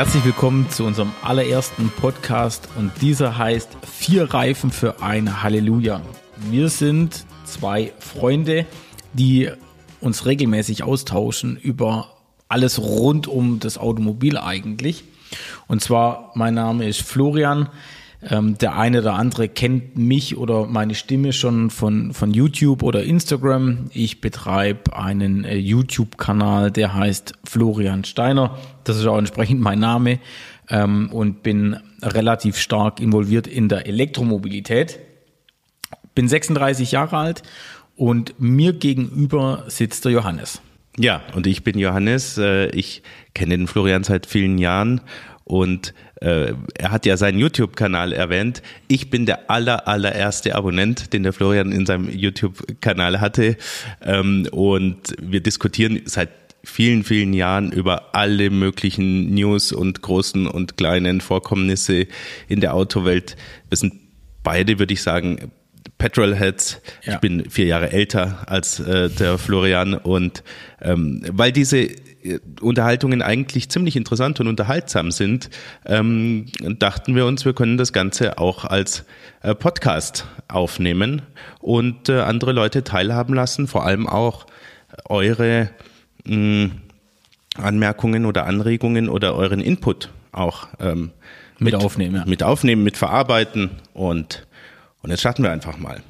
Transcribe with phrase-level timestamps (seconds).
[0.00, 6.00] Herzlich willkommen zu unserem allerersten Podcast und dieser heißt Vier Reifen für ein Halleluja.
[6.50, 8.64] Wir sind zwei Freunde,
[9.12, 9.50] die
[10.00, 12.16] uns regelmäßig austauschen über
[12.48, 15.04] alles rund um das Automobil eigentlich.
[15.66, 17.68] Und zwar, mein Name ist Florian.
[18.28, 23.02] Ähm, der eine oder andere kennt mich oder meine Stimme schon von, von YouTube oder
[23.02, 23.90] Instagram.
[23.94, 28.58] Ich betreibe einen äh, YouTube-Kanal, der heißt Florian Steiner.
[28.84, 30.18] Das ist auch entsprechend mein Name
[30.68, 34.98] ähm, und bin relativ stark involviert in der Elektromobilität.
[36.14, 37.42] Bin 36 Jahre alt
[37.96, 40.60] und mir gegenüber sitzt der Johannes.
[40.98, 42.36] Ja, und ich bin Johannes.
[42.36, 43.02] Äh, ich
[43.34, 45.00] kenne den Florian seit vielen Jahren
[45.44, 48.62] und äh, er hat ja seinen YouTube-Kanal erwähnt.
[48.88, 53.56] Ich bin der aller, allererste Abonnent, den der Florian in seinem YouTube-Kanal hatte.
[54.02, 56.28] Ähm, und wir diskutieren seit
[56.62, 62.06] vielen, vielen Jahren über alle möglichen News und großen und kleinen Vorkommnisse
[62.48, 63.36] in der Autowelt.
[63.70, 63.94] Wir sind
[64.42, 65.52] beide, würde ich sagen,
[65.96, 66.80] Petrolheads.
[67.04, 67.14] Ja.
[67.14, 70.42] Ich bin vier Jahre älter als äh, der Florian und
[70.82, 71.88] ähm, weil diese
[72.60, 75.50] Unterhaltungen eigentlich ziemlich interessant und unterhaltsam sind,
[75.86, 76.46] ähm,
[76.78, 79.04] dachten wir uns, wir können das Ganze auch als
[79.42, 81.22] äh, Podcast aufnehmen
[81.60, 84.46] und äh, andere Leute teilhaben lassen, vor allem auch
[85.08, 85.70] eure
[86.24, 86.70] mh,
[87.56, 91.12] Anmerkungen oder Anregungen oder euren Input auch ähm,
[91.58, 92.24] mit, mit, aufnehmen, ja.
[92.26, 94.46] mit aufnehmen, mit verarbeiten und
[95.02, 96.02] und jetzt starten wir einfach mal.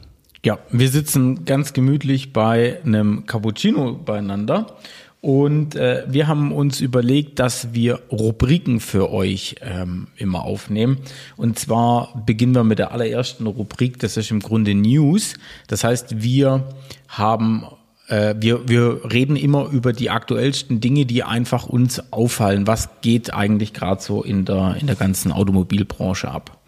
[0.44, 4.78] Ja, wir sitzen ganz gemütlich bei einem Cappuccino beieinander
[5.20, 10.98] und äh, wir haben uns überlegt, dass wir Rubriken für euch ähm, immer aufnehmen.
[11.36, 15.34] Und zwar beginnen wir mit der allerersten Rubrik, das ist im Grunde News.
[15.66, 16.68] Das heißt, wir
[17.08, 17.66] haben
[18.08, 22.66] äh, wir, wir reden immer über die aktuellsten Dinge, die einfach uns auffallen.
[22.66, 26.58] Was geht eigentlich gerade so in der, in der ganzen Automobilbranche ab?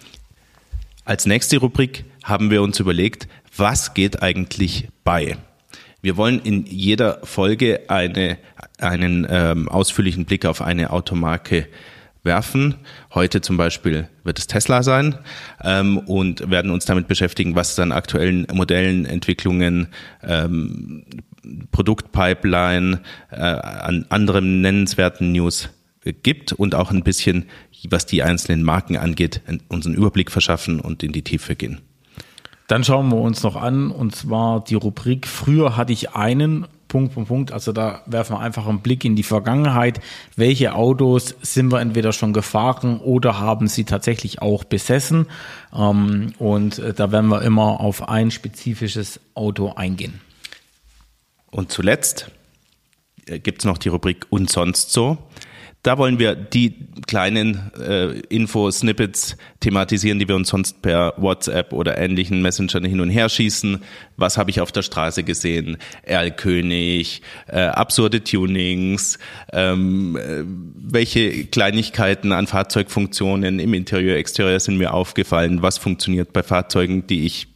[1.06, 5.37] Als nächste Rubrik haben wir uns überlegt, was geht eigentlich bei?
[6.02, 8.36] Wir wollen in jeder Folge eine,
[8.78, 11.68] einen ähm, ausführlichen Blick auf eine Automarke
[12.24, 12.74] werfen.
[13.14, 15.16] Heute zum Beispiel wird es Tesla sein
[15.62, 19.88] ähm, und werden uns damit beschäftigen, was es an aktuellen Modellen, Entwicklungen,
[20.24, 21.04] ähm,
[21.70, 25.70] Produktpipeline, äh, an anderen nennenswerten News
[26.24, 27.46] gibt und auch ein bisschen,
[27.88, 31.80] was die einzelnen Marken angeht, unseren Überblick verschaffen und in die Tiefe gehen.
[32.69, 37.15] Dann schauen wir uns noch an, und zwar die Rubrik Früher hatte ich einen Punkt,
[37.15, 37.53] Punkt, Punkt.
[37.53, 40.00] Also da werfen wir einfach einen Blick in die Vergangenheit.
[40.37, 45.27] Welche Autos sind wir entweder schon gefahren oder haben sie tatsächlich auch besessen?
[45.75, 50.21] Ähm, und äh, da werden wir immer auf ein spezifisches Auto eingehen.
[51.50, 52.31] Und zuletzt
[53.25, 55.17] äh, gibt es noch die Rubrik Und sonst so.
[55.82, 56.75] Da wollen wir die
[57.09, 63.10] kleinen äh, Info-Snippets thematisieren, die wir uns sonst per WhatsApp oder ähnlichen Messengern hin und
[63.10, 63.82] her schießen.
[64.16, 65.78] Was habe ich auf der Straße gesehen?
[66.03, 69.19] Erlkönig, äh, absurde Tunings,
[69.53, 70.44] ähm, äh,
[70.76, 75.62] welche Kleinigkeiten an Fahrzeugfunktionen im Interieur, Exterieur sind mir aufgefallen?
[75.62, 77.49] Was funktioniert bei Fahrzeugen, die ich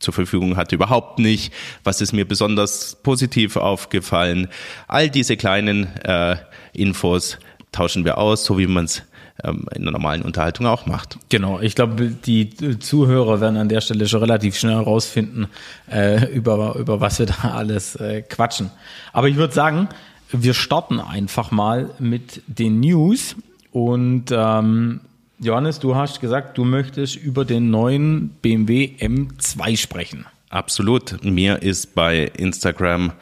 [0.00, 1.52] zur Verfügung hatte, überhaupt nicht.
[1.82, 4.48] Was ist mir besonders positiv aufgefallen?
[4.86, 6.36] All diese kleinen äh,
[6.74, 7.38] Infos
[7.74, 9.02] tauschen wir aus, so wie man es
[9.42, 11.18] ähm, in einer normalen Unterhaltung auch macht.
[11.28, 15.48] Genau, ich glaube, die Zuhörer werden an der Stelle schon relativ schnell herausfinden,
[15.90, 18.70] äh, über, über was wir da alles äh, quatschen.
[19.12, 19.88] Aber ich würde sagen,
[20.30, 23.36] wir starten einfach mal mit den News
[23.72, 25.00] und ähm,
[25.40, 30.26] Johannes, du hast gesagt, du möchtest über den neuen BMW M2 sprechen.
[30.48, 31.24] Absolut.
[31.24, 33.12] Mir ist bei Instagram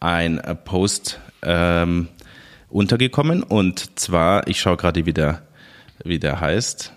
[0.00, 2.08] ein Post ähm,
[2.70, 3.42] untergekommen.
[3.42, 5.42] Und zwar, ich schaue gerade, wie der,
[6.04, 6.92] wie der heißt.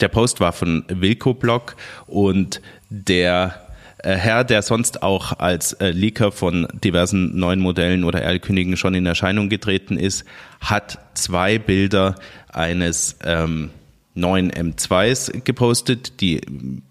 [0.00, 1.74] Der Post war von Wilco Blog
[2.06, 2.60] und
[2.90, 3.66] der
[3.98, 8.94] äh, Herr, der sonst auch als äh, Leaker von diversen neuen Modellen oder Erlkönigen schon
[8.94, 10.24] in Erscheinung getreten ist,
[10.60, 12.14] hat zwei Bilder
[12.52, 13.70] eines ähm,
[14.14, 16.40] neuen M2s gepostet, die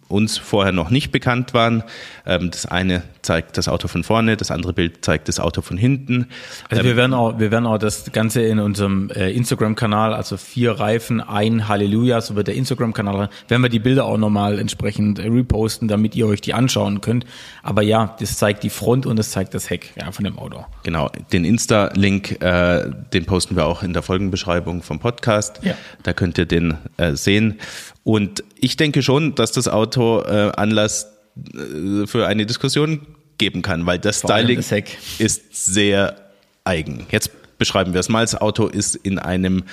[0.07, 1.83] uns vorher noch nicht bekannt waren.
[2.25, 5.77] Ähm, das eine zeigt das Auto von vorne, das andere Bild zeigt das Auto von
[5.77, 6.27] hinten.
[6.69, 10.73] Also wir werden auch, wir werden auch das Ganze in unserem äh, Instagram-Kanal, also vier
[10.73, 15.27] Reifen, ein Halleluja, so wird der Instagram-Kanal, werden wir die Bilder auch nochmal entsprechend äh,
[15.27, 17.25] reposten, damit ihr euch die anschauen könnt.
[17.63, 20.65] Aber ja, das zeigt die Front und das zeigt das Heck ja, von dem Auto.
[20.83, 25.61] Genau, den Insta-Link, äh, den posten wir auch in der Folgenbeschreibung vom Podcast.
[25.63, 25.73] Ja.
[26.03, 27.59] Da könnt ihr den äh, sehen.
[28.05, 31.11] Und ich denke schon, dass das Auto äh, Anlass
[31.53, 33.01] äh, für eine Diskussion
[33.39, 35.41] geben kann, weil das Vor Styling ist
[35.73, 36.15] sehr
[36.63, 37.07] eigen.
[37.09, 38.21] Jetzt beschreiben wir es mal.
[38.21, 39.63] Das Auto ist in einem,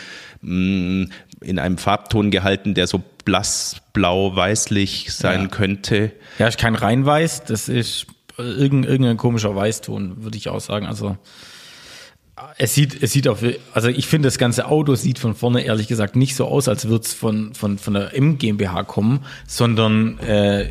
[0.40, 1.05] mm,
[1.43, 5.49] in einem Farbton gehalten, der so blass, blau, weißlich sein Ja.
[5.49, 6.12] könnte.
[6.38, 8.06] Ja, ist kein Reinweiß, das ist
[8.38, 10.87] irgendein, irgendein komischer Weißton, würde ich auch sagen.
[10.87, 11.19] Also
[12.58, 15.88] es sieht, es sieht auf, also ich finde, das ganze Auto sieht von vorne ehrlich
[15.88, 20.18] gesagt nicht so aus, als würde es von, von, von der M GmbH kommen, sondern
[20.20, 20.68] äh,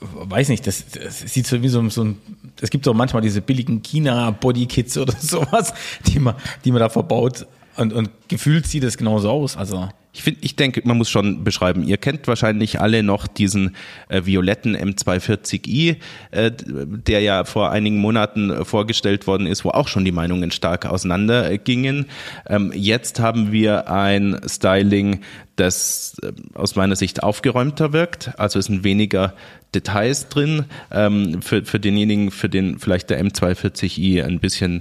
[0.00, 2.18] weiß nicht, das, das sieht so wie so, so ein,
[2.60, 5.72] es gibt doch manchmal diese billigen China-Bodykits oder sowas,
[6.06, 6.34] die man,
[6.64, 7.46] die man da verbaut
[7.76, 9.56] und, und gefühlt sieht es genauso aus.
[9.56, 11.82] Also Ich finde, ich denke, man muss schon beschreiben.
[11.86, 13.76] Ihr kennt wahrscheinlich alle noch diesen
[14.08, 15.96] äh, violetten M240i,
[16.30, 20.52] äh, der ja vor einigen Monaten äh, vorgestellt worden ist, wo auch schon die Meinungen
[20.52, 22.06] stark auseinandergingen.
[22.48, 25.20] Ähm, jetzt haben wir ein Styling,
[25.56, 28.38] das äh, aus meiner Sicht aufgeräumter wirkt.
[28.38, 29.34] Also es sind weniger
[29.74, 30.64] Details drin.
[30.90, 34.80] Ähm, für, für denjenigen, für den vielleicht der M240i ein bisschen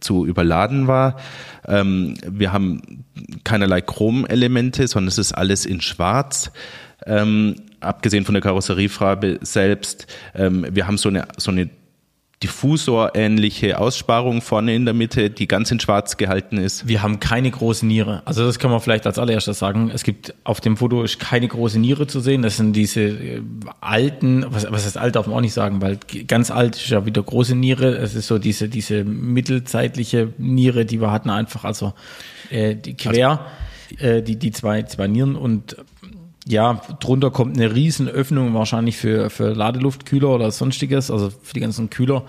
[0.00, 1.16] zu überladen war.
[1.66, 3.04] Ähm, wir haben
[3.44, 6.50] keinerlei Chromelemente, sondern es ist alles in Schwarz.
[7.06, 10.06] Ähm, abgesehen von der Karosseriefarbe selbst.
[10.34, 11.68] Ähm, wir haben so eine, so eine
[12.44, 16.86] Diffusor-ähnliche Aussparung vorne in der Mitte, die ganz in Schwarz gehalten ist.
[16.86, 18.20] Wir haben keine große Niere.
[18.26, 19.90] Also das kann man vielleicht als allererstes sagen.
[19.94, 22.42] Es gibt auf dem Foto ist keine große Niere zu sehen.
[22.42, 23.42] Das sind diese äh,
[23.80, 25.98] alten, was, was heißt alt darf man auch nicht sagen, weil
[26.28, 27.96] ganz alt ist ja wieder große Niere.
[27.96, 31.94] Es ist so diese, diese mittelzeitliche Niere, die wir hatten einfach, also
[32.50, 33.46] äh, die quer,
[33.98, 35.76] äh, die, die zwei, zwei Nieren und
[36.46, 41.60] ja, drunter kommt eine riesen Öffnung wahrscheinlich für, für Ladeluftkühler oder sonstiges, also für die
[41.60, 42.24] ganzen Kühler.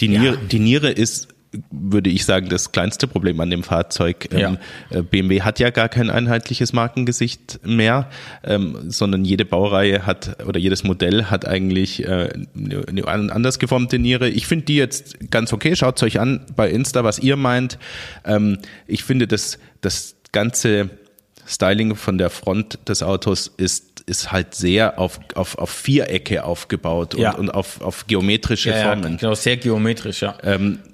[0.00, 1.28] Die Niere, die Niere ist
[1.70, 4.28] würde ich sagen, das kleinste Problem an dem Fahrzeug.
[4.32, 4.50] Ja.
[4.50, 4.58] Ähm,
[4.90, 8.08] äh, BMW hat ja gar kein einheitliches Markengesicht mehr,
[8.44, 13.58] ähm, sondern jede Baureihe hat oder jedes Modell hat eigentlich äh, eine, eine an- anders
[13.58, 14.28] geformte Niere.
[14.28, 15.74] Ich finde die jetzt ganz okay.
[15.74, 17.78] Schaut euch an bei Insta, was ihr meint.
[18.24, 20.90] Ähm, ich finde, das, das ganze
[21.50, 27.14] Styling von der Front des Autos ist ist halt sehr auf, auf, auf Vierecke aufgebaut
[27.14, 27.34] und, Ja.
[27.36, 29.18] und auf, auf geometrische Ja, ja, Formen.
[29.18, 30.34] genau, sehr geometrisch, ja.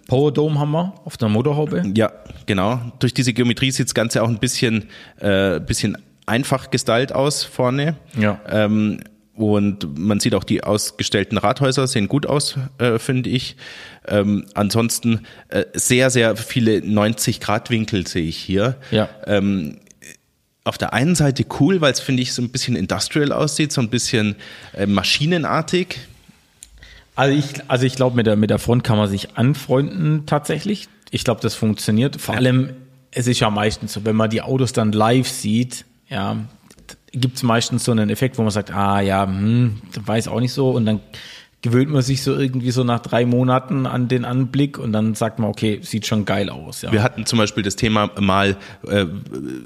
[0.07, 1.83] Power Dome haben wir auf der Motorhaube.
[1.97, 2.13] Ja,
[2.45, 2.79] genau.
[2.99, 4.89] Durch diese Geometrie sieht das Ganze auch ein bisschen,
[5.19, 7.97] äh, bisschen einfach gestylt aus vorne.
[8.19, 8.39] Ja.
[8.51, 9.01] Ähm,
[9.35, 13.57] und man sieht auch die ausgestellten Rathäuser sehen gut aus, äh, finde ich.
[14.09, 18.77] Ähm, ansonsten äh, sehr, sehr viele 90-Grad-Winkel sehe ich hier.
[18.91, 19.09] Ja.
[19.27, 19.79] Ähm,
[20.67, 23.81] auf der einen Seite cool, weil es, finde ich, so ein bisschen industrial aussieht, so
[23.81, 24.37] ein bisschen
[24.75, 25.99] äh, maschinenartig.
[27.15, 30.89] Also ich, also ich glaube, mit der, mit der Front kann man sich anfreunden tatsächlich.
[31.11, 32.21] Ich glaube, das funktioniert.
[32.21, 32.71] Vor allem,
[33.11, 36.37] es ist ja meistens so, wenn man die Autos dann live sieht, ja,
[37.13, 40.53] gibt es meistens so einen Effekt, wo man sagt, ah ja, hm, weiß auch nicht
[40.53, 40.71] so.
[40.71, 41.01] Und dann
[41.63, 45.39] gewöhnt man sich so irgendwie so nach drei Monaten an den Anblick und dann sagt
[45.39, 46.83] man, okay, sieht schon geil aus.
[46.83, 46.93] Ja.
[46.93, 48.57] Wir hatten zum Beispiel das Thema mal,
[48.87, 49.07] äh,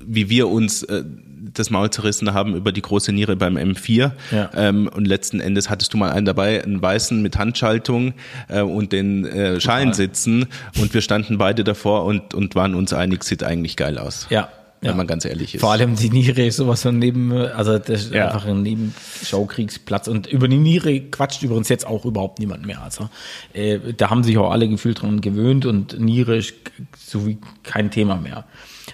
[0.06, 1.04] wie wir uns äh,
[1.52, 4.12] das Maul zerrissen haben über die große Niere beim M4.
[4.30, 4.50] Ja.
[4.54, 8.14] Ähm, und letzten Endes hattest du mal einen dabei, einen weißen mit Handschaltung
[8.48, 10.46] äh, und den äh, Schalensitzen.
[10.80, 14.26] Und wir standen beide davor und, und waren uns einig, sieht eigentlich geil aus.
[14.30, 14.48] ja.
[14.80, 14.96] Wenn ja.
[14.96, 15.60] man ganz ehrlich ist.
[15.60, 18.26] Vor allem die Niere ist sowas von neben, also das ist Ja.
[18.26, 20.08] einfach ein Nebenschaukriegsplatz.
[20.08, 22.82] Und über die Niere quatscht übrigens jetzt auch überhaupt niemand mehr.
[22.82, 23.10] Also
[23.52, 26.54] äh, da haben sich auch alle gefühlt dran gewöhnt und Niere ist
[26.98, 28.44] so wie kein Thema mehr.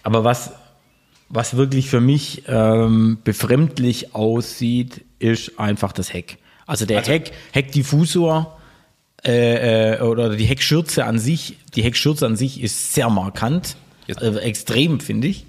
[0.02, 0.52] Aber was,
[1.28, 6.38] was wirklich für mich ähm, befremdlich aussieht, ist einfach das Heck.
[6.66, 8.58] Also der Heck, Heckdiffusor
[9.24, 13.76] äh, äh, oder die Heckschürze an sich, die Heckschürze an sich ist sehr markant.
[14.16, 15.46] Also extrem, finde ich.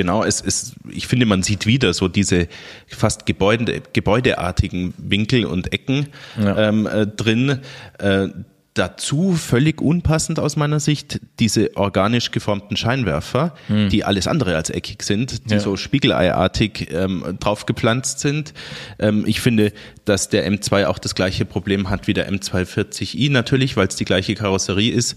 [0.00, 2.48] Genau, es ist, ich finde, man sieht wieder so diese
[2.86, 6.06] fast Gebäude, gebäudeartigen Winkel und Ecken
[6.42, 6.56] Ja.
[6.68, 7.58] ähm, äh, drin.
[7.98, 8.28] Äh,
[8.74, 15.02] dazu völlig unpassend aus meiner Sicht diese organisch geformten Scheinwerfer, die alles andere als eckig
[15.02, 15.60] sind, die Ja.
[15.60, 18.54] so spiegeleiartig ähm, draufgepflanzt sind.
[19.00, 19.72] Ähm, ich finde,
[20.04, 24.04] dass der M2 auch das gleiche Problem hat wie der M240i natürlich, weil es die
[24.04, 25.16] gleiche Karosserie ist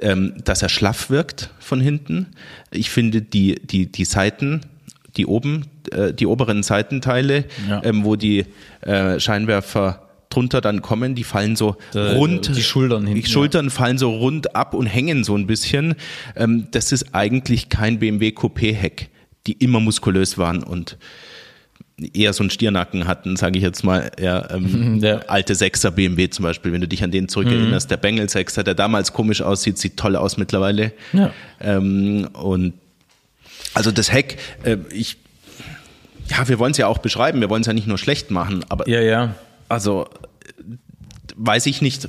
[0.00, 2.26] ähm, dass er schlaff wirkt von hinten.
[2.70, 4.60] Ich finde die, die, die Seiten,
[5.16, 7.82] die oben, äh, die oberen Seitenteile, Ja.
[7.84, 8.46] ähm, wo die
[8.82, 12.54] äh, Scheinwerfer drunter dann kommen, die fallen so Da- rund.
[12.56, 15.96] die Schultern hinten, Die Schultern fallen so rund ab und hängen so ein bisschen.
[16.36, 19.08] Ähm, das ist eigentlich kein BMW Coupé Heck,
[19.48, 20.98] die immer muskulös waren und
[22.14, 26.28] eher so einen Stiernacken hatten, sage ich jetzt mal, ja, ähm, Der- alte Sechser BMW
[26.30, 29.78] zum Beispiel, wenn du dich an den zurückerinnerst, der Bengel Sechser, der damals komisch aussieht,
[29.78, 30.92] sieht toll aus mittlerweile.
[31.12, 31.32] Ja.
[31.60, 32.74] Ähm, und
[33.74, 35.16] also das Heck, äh, ich,
[36.28, 38.64] ja, wir wollen es ja auch beschreiben, wir wollen es ja nicht nur schlecht machen,
[38.68, 39.34] aber Ja, ja.
[39.68, 40.06] also
[40.58, 40.62] äh,
[41.36, 42.08] weiß ich nicht.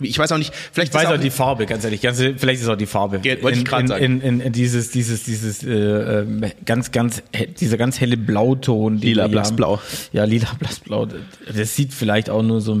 [0.00, 2.00] Ich weiß auch nicht, vielleicht Ich weiß ist auch die Farbe, ganz ehrlich.
[2.00, 3.20] Ganz, vielleicht ist auch die Farbe.
[3.24, 4.04] Ja, wollte ich in, grad in, sagen.
[4.04, 7.22] in, in, in dieses, dieses, dieses äh, ähm, ganz, ganz,
[7.60, 8.98] dieser ganz helle Blauton.
[8.98, 9.80] Lila, blassblau.
[10.12, 11.08] Ja, lila, blassblau.
[11.54, 12.80] Das sieht vielleicht auch nur so,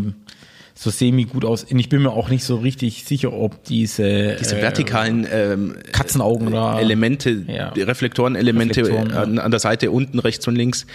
[0.74, 1.64] so semi gut aus.
[1.64, 5.76] Und ich bin mir auch nicht so richtig sicher, ob diese, diese äh, vertikalen ähm,
[5.90, 7.70] Katzenaugen oder Elemente, Ja.
[7.70, 9.22] Reflektorenelemente Reflektoren, ja.
[9.22, 10.86] an, an der Seite unten rechts und links,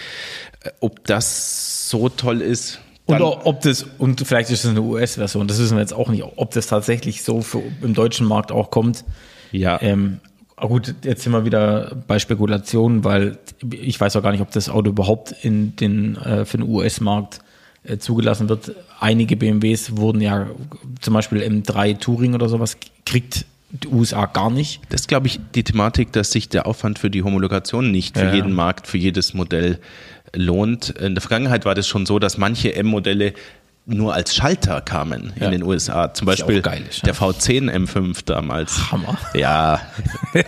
[0.63, 2.79] äh, ob das so toll ist.
[3.05, 6.23] Und ob das, und vielleicht ist es eine US-Version, das wissen wir jetzt auch nicht,
[6.23, 9.03] ob das tatsächlich so für, im deutschen Markt auch kommt.
[9.51, 9.81] Ja.
[9.81, 10.19] Ähm,
[10.55, 13.37] aber gut, jetzt sind wir wieder bei Spekulationen, weil
[13.71, 17.39] ich weiß auch gar nicht, ob das Auto überhaupt in den, äh, für den US-Markt
[17.83, 18.71] äh, zugelassen wird.
[18.99, 20.47] Einige BMWs wurden ja,
[21.01, 24.79] zum Beispiel M3 Touring oder sowas, kriegt die USA gar nicht.
[24.89, 28.25] Das ist, glaube ich, die Thematik, dass sich der Aufwand für die Homologation nicht für
[28.25, 28.33] Ja.
[28.35, 29.79] jeden Markt, für jedes Modell
[30.35, 30.89] lohnt.
[30.89, 33.33] In der Vergangenheit war das schon so, dass manche M-Modelle
[33.85, 35.47] nur als Schalter kamen Ja.
[35.47, 36.13] in den USA.
[36.13, 38.91] Zum Beispiel geil der V10 M5 damals.
[38.91, 39.17] Hammer.
[39.33, 39.81] Ja,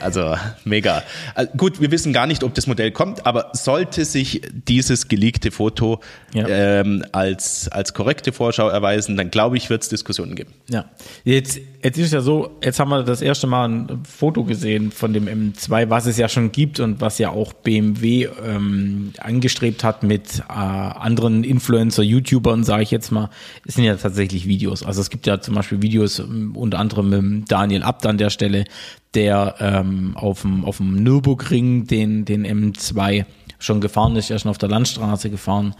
[0.01, 1.04] also mega.
[1.34, 5.51] Also gut, wir wissen gar nicht, ob das Modell kommt, aber sollte sich dieses geleakte
[5.51, 6.00] Foto
[6.34, 6.48] Ja.
[6.48, 10.54] ähm, als, als korrekte Vorschau erweisen, dann glaube ich, wird es Diskussionen geben.
[10.70, 10.86] Ja,
[11.25, 14.92] jetzt, jetzt ist es ja so, jetzt haben wir das erste Mal ein Foto gesehen
[14.92, 19.84] von dem M2, was es ja schon gibt und was ja auch BMW ähm, angestrebt
[19.84, 23.25] hat mit äh, anderen Influencer, YouTubern, sage ich jetzt mal.
[23.65, 24.84] Es sind ja tatsächlich Videos.
[24.84, 28.17] Also es gibt ja zum Beispiel Videos ähm, unter anderem mit dem Daniel Abt an
[28.17, 28.65] der Stelle,
[29.13, 33.25] der ähm, auf dem auf dem Nürburgring den den M2
[33.60, 35.76] schon gefahren ist, ist schon auf der Landstraße gefahren.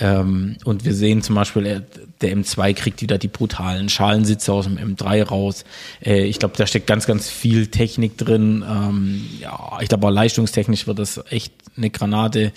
[0.00, 1.82] Ähm, und wir sehen zum Beispiel, er,
[2.20, 5.64] der M2 kriegt wieder die brutalen Schalensitze aus dem M3 raus.
[6.04, 8.64] Äh, ich glaube, da steckt ganz, ganz viel Technik drin.
[8.68, 12.52] Ähm, ja, ich glaube, auch leistungstechnisch wird das echt eine Granate.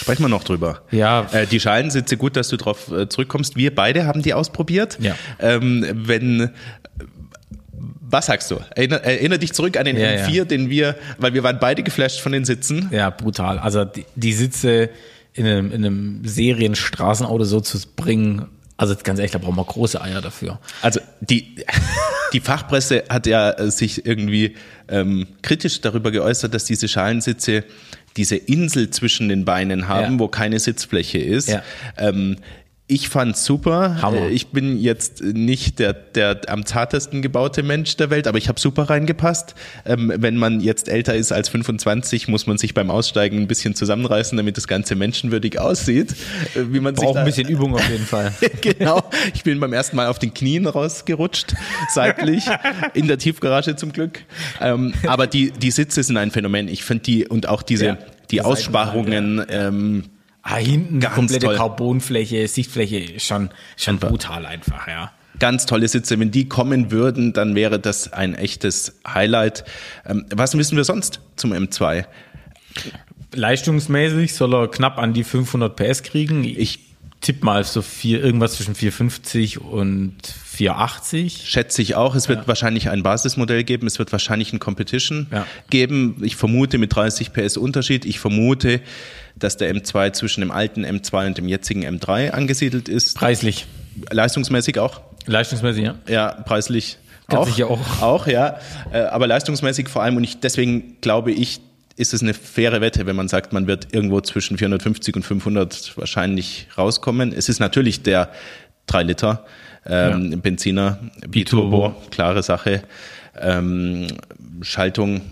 [0.00, 0.82] Sprechen wir noch drüber.
[0.90, 1.26] Ja.
[1.32, 3.56] Äh, die Schalensitze, gut, dass du drauf äh, zurückkommst.
[3.56, 4.98] Wir beide haben die ausprobiert.
[5.00, 5.16] Ja.
[5.40, 6.50] Ähm, wenn,
[8.00, 8.58] was sagst du?
[8.74, 10.44] Erinner, erinner dich zurück an den Ja, M4, ja.
[10.44, 12.88] den wir, weil wir waren beide geflasht von den Sitzen.
[12.92, 13.58] Ja, brutal.
[13.58, 14.90] Also die, die Sitze
[15.32, 20.00] in einem, in einem Serienstraßenauto so zu bringen, also ganz ehrlich, da brauchen wir große
[20.00, 20.58] Eier dafür.
[20.82, 21.56] Also die,
[22.32, 24.54] die Fachpresse hat ja äh, sich irgendwie
[24.88, 27.64] ähm, kritisch darüber geäußert, dass diese Schalensitze
[28.16, 30.18] diese Insel zwischen den Beinen haben, Ja.
[30.20, 31.48] wo keine Sitzfläche ist.
[31.48, 31.62] Ja.
[31.98, 32.36] Ähm,
[32.86, 34.02] ich fand's super.
[34.02, 34.18] Hammer.
[34.18, 38.48] Äh, Ich bin jetzt nicht der, der am zartesten gebaute Mensch der Welt, aber ich
[38.48, 39.54] habe super reingepasst.
[39.86, 43.74] Ähm, wenn man jetzt älter ist als 25, muss man sich beim Aussteigen ein bisschen
[43.74, 46.12] zusammenreißen, damit das Ganze menschenwürdig aussieht.
[46.54, 48.34] Äh, Wie man Braucht ein bisschen Übung auf jeden Fall.
[48.60, 49.02] genau.
[49.32, 51.54] Ich bin beim ersten Mal auf den Knien rausgerutscht,
[51.94, 52.44] seitlich,
[52.92, 54.20] in der Tiefgarage zum Glück.
[54.60, 56.68] Ähm, aber die, die Sitze sind ein Phänomen.
[56.68, 57.94] Ich finde die und auch diese, Ja.
[57.94, 60.04] die Die Aussparungen, ähm,
[60.46, 61.56] Ah, hinten Ganz komplette toll.
[61.56, 63.48] Carbonfläche, Sichtfläche, schon,
[63.78, 65.10] schon brutal einfach, ja.
[65.38, 66.20] ganz tolle Sitze.
[66.20, 69.64] Wenn die kommen würden, dann wäre das ein echtes Highlight.
[70.04, 72.04] Ähm, was wissen wir sonst zum M2?
[73.32, 76.44] Leistungsmäßig soll er knapp an die 500 PS kriegen.
[76.44, 76.80] Ich
[77.22, 80.14] tippe mal so vier, irgendwas zwischen 450 und
[80.54, 81.44] 480.
[81.46, 82.14] Schätze ich auch.
[82.14, 83.86] Es wird wahrscheinlich ein Basismodell geben.
[83.86, 85.46] Es wird wahrscheinlich ein Competition Ja.
[85.70, 86.20] geben.
[86.22, 88.04] Ich vermute mit 30 PS Unterschied.
[88.04, 88.80] Ich vermute,
[89.36, 93.16] dass der M2 zwischen dem alten M2 und dem jetzigen M3 angesiedelt ist.
[93.16, 93.66] Preislich.
[94.10, 95.00] Leistungsmäßig auch.
[95.26, 95.94] Leistungsmäßig, ja.
[96.08, 97.46] Ja, preislich auch.
[97.46, 97.80] sicher auch.
[98.02, 98.58] Auch, ja.
[98.92, 100.16] Äh, Aber leistungsmäßig vor allem.
[100.16, 101.60] Und ich, deswegen glaube ich,
[101.96, 105.96] ist es eine faire Wette, wenn man sagt, man wird irgendwo zwischen 450 und 500
[105.96, 107.32] wahrscheinlich rauskommen.
[107.32, 108.30] Es ist natürlich der
[108.88, 109.46] 3 Liter
[109.86, 110.98] ähm, Benziner,
[111.28, 112.82] Biturbo, klare Sache.
[113.40, 114.06] Ähm,
[114.62, 115.22] Schaltung,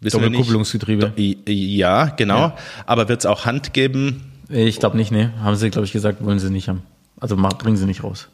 [0.00, 0.20] wissen.
[0.20, 1.12] Doppelkupplungsgetriebe.
[1.46, 2.38] Ja, genau.
[2.38, 2.56] Ja.
[2.86, 4.32] Aber wird es auch Hand geben?
[4.48, 5.32] Ich glaube nicht, ne.
[5.40, 6.82] Haben sie, glaube ich, gesagt, wollen sie nicht haben.
[7.18, 8.28] Also bringen sie nicht raus.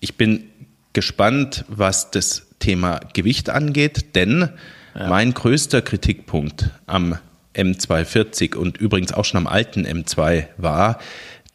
[0.00, 0.44] Ich bin
[0.92, 4.50] gespannt, was das Thema Gewicht angeht, denn
[4.94, 7.18] mein größter Kritikpunkt am
[7.54, 10.98] M240 und übrigens auch schon am alten M2 war,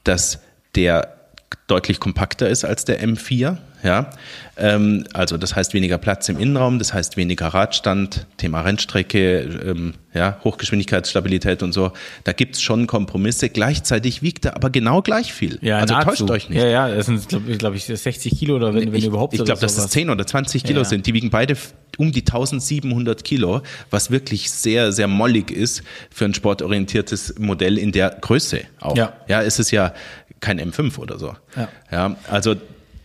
[0.04, 0.40] dass
[0.76, 1.21] der
[1.68, 3.58] deutlich kompakter ist als der M4.
[3.84, 4.12] Ja,
[4.58, 9.94] ähm, also das heißt weniger Platz im Innenraum, das heißt weniger Radstand, Thema Rennstrecke, ähm,
[10.14, 11.92] ja, Hochgeschwindigkeitsstabilität und so.
[12.24, 13.50] Da gibt's schon Kompromisse.
[13.50, 15.58] Gleichzeitig wiegt er aber genau gleich viel.
[15.78, 16.26] also nahezu.
[16.26, 16.60] täuscht euch nicht.
[16.60, 19.34] Ja, ja, das sind, glaube glaub ich, 60 Kilo oder wenn, wenn ich überhaupt.
[19.34, 19.92] ich glaube, dass das sowas.
[19.92, 20.86] 10 oder 20 Kilo Ja.
[20.86, 21.08] sind.
[21.08, 21.56] Die wiegen beide
[21.98, 27.92] um die 1700 Kilo, was wirklich sehr, sehr mollig ist für ein sportorientiertes Modell in
[27.92, 28.96] der Größe auch.
[28.96, 29.14] Ja.
[29.28, 29.94] ja es ist ja
[30.42, 31.36] kein M5 oder so.
[31.56, 31.70] Ja.
[31.92, 32.56] ja also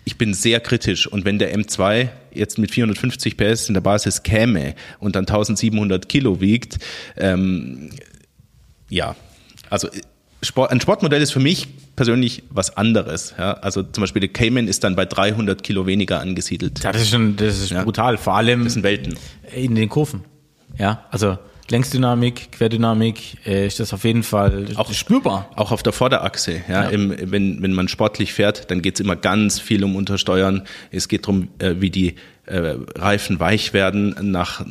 [0.05, 4.23] ich bin sehr kritisch und wenn der M2 jetzt mit 450 PS in der Basis
[4.23, 6.79] käme und dann 1700 Kilo wiegt,
[7.17, 7.91] ähm,
[8.89, 9.17] ja,
[9.69, 9.89] also
[10.43, 13.35] Sport, ein Sportmodell ist für mich persönlich was anderes.
[13.39, 13.55] Ja?
[13.55, 16.85] Also zum Beispiel der Cayman ist dann bei 300 Kilo weniger angesiedelt.
[16.85, 17.83] Ja, das ist schon, das ist ja.
[17.83, 18.17] brutal.
[18.19, 19.19] Vor allem das sind Welten.
[19.55, 20.25] in den Kurven.
[20.79, 25.51] Ja, also Längsdynamik, Querdynamik äh, ist das auf jeden Fall auch spürbar.
[25.57, 26.63] Auch auf der Vorderachse.
[26.69, 26.89] Ja, ja.
[26.91, 30.63] Im, wenn, wenn man sportlich fährt, dann geht es immer ganz viel um Untersteuern.
[30.93, 32.15] Es geht darum, äh, wie die
[32.47, 34.65] äh, Reifen weich werden nach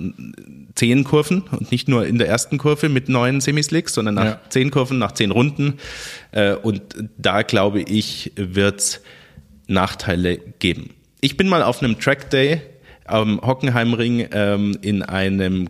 [0.75, 4.41] zehn Kurven und nicht nur in der ersten Kurve mit neuen Semislicks, sondern nach ja.
[4.49, 5.75] zehn Kurven, nach zehn Runden.
[6.31, 6.81] Äh, und
[7.17, 9.01] da glaube ich, wird es
[9.67, 10.91] Nachteile geben.
[11.19, 12.61] Ich bin mal auf einem Track Day
[13.05, 15.69] am Hockenheimring ähm, in einem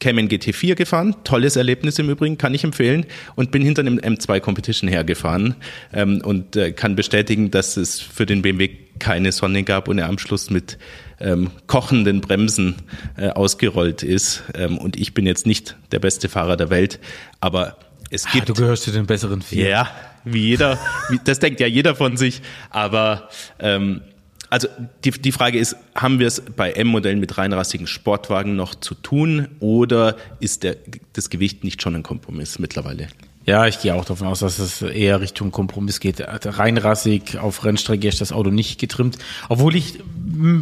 [0.00, 3.06] Cayman GT4 gefahren, tolles Erlebnis im Übrigen, kann ich empfehlen.
[3.34, 5.54] Und bin hinter einem M2 Competition hergefahren
[5.92, 10.08] ähm, und äh, kann bestätigen, dass es für den BMW keine Sonne gab und er
[10.08, 10.78] am Schluss mit
[11.20, 12.76] ähm, kochenden Bremsen
[13.16, 14.42] äh, ausgerollt ist.
[14.54, 16.98] Ähm, und ich bin jetzt nicht der beste Fahrer der Welt,
[17.40, 17.76] aber
[18.10, 18.50] es ah, gibt...
[18.50, 19.68] Ah, du gehörst zu den besseren vier.
[19.68, 19.90] Ja,
[20.24, 24.02] wie jeder, wie, das denkt ja jeder von sich, aber ähm,
[24.50, 24.68] also
[25.04, 29.48] die, die Frage ist, haben wir es bei M-Modellen mit reinrassigen Sportwagen noch zu tun
[29.60, 30.76] oder ist der,
[31.12, 33.08] das Gewicht nicht schon ein Kompromiss mittlerweile?
[33.46, 36.20] Ja, ich gehe auch davon aus, dass es eher Richtung Kompromiss geht.
[36.20, 39.18] Reinrassig auf Rennstrecke ist das Auto nicht getrimmt.
[39.48, 40.00] Obwohl ich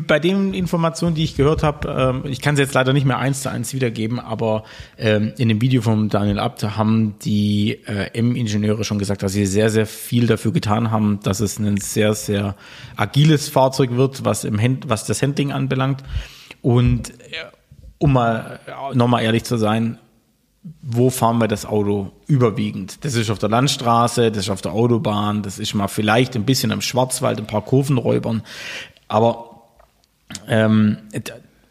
[0.06, 3.18] bei den Informationen, die ich gehört habe, ähm, ich kann es jetzt leider nicht mehr
[3.18, 4.64] eins zu eins wiedergeben, aber
[4.98, 9.46] ähm, in dem Video von Daniel Abt haben die äh, M-Ingenieure schon gesagt, dass sie
[9.46, 12.54] sehr, sehr viel dafür getan haben, dass es ein sehr, sehr
[12.96, 16.04] agiles Fahrzeug wird, was, im Hand, was das Handling anbelangt.
[16.60, 17.46] Und äh,
[17.96, 18.60] um mal
[18.92, 19.98] nochmal ehrlich zu sein,
[20.80, 23.04] wo fahren wir das Auto überwiegend?
[23.04, 26.44] Das ist auf der Landstraße, das ist auf der Autobahn, das ist mal vielleicht ein
[26.44, 28.42] bisschen im Schwarzwald, ein paar Kurvenräubern.
[29.08, 29.62] Aber
[30.48, 30.98] ähm,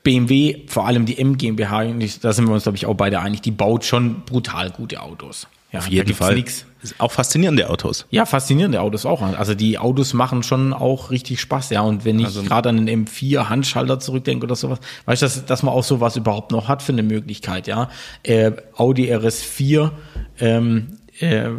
[0.03, 1.85] BMW, vor allem die M GmbH,
[2.21, 5.47] da sind wir uns, glaube ich, auch beide einig, die baut schon brutal gute Autos.
[5.71, 6.35] Ja, Auf jeden Fall.
[6.35, 6.65] Nix.
[6.97, 8.05] Auch faszinierende Autos.
[8.09, 9.21] Ja, faszinierende Autos auch.
[9.21, 11.81] Also die Autos machen schon auch richtig Spaß, ja.
[11.81, 15.45] Und wenn ich also, gerade an den M4 Handschalter zurückdenke oder sowas, weißt du, dass,
[15.45, 17.89] dass man auch sowas überhaupt noch hat für eine Möglichkeit, ja.
[18.23, 19.91] Äh, Audi RS4,
[20.39, 21.49] ähm, äh,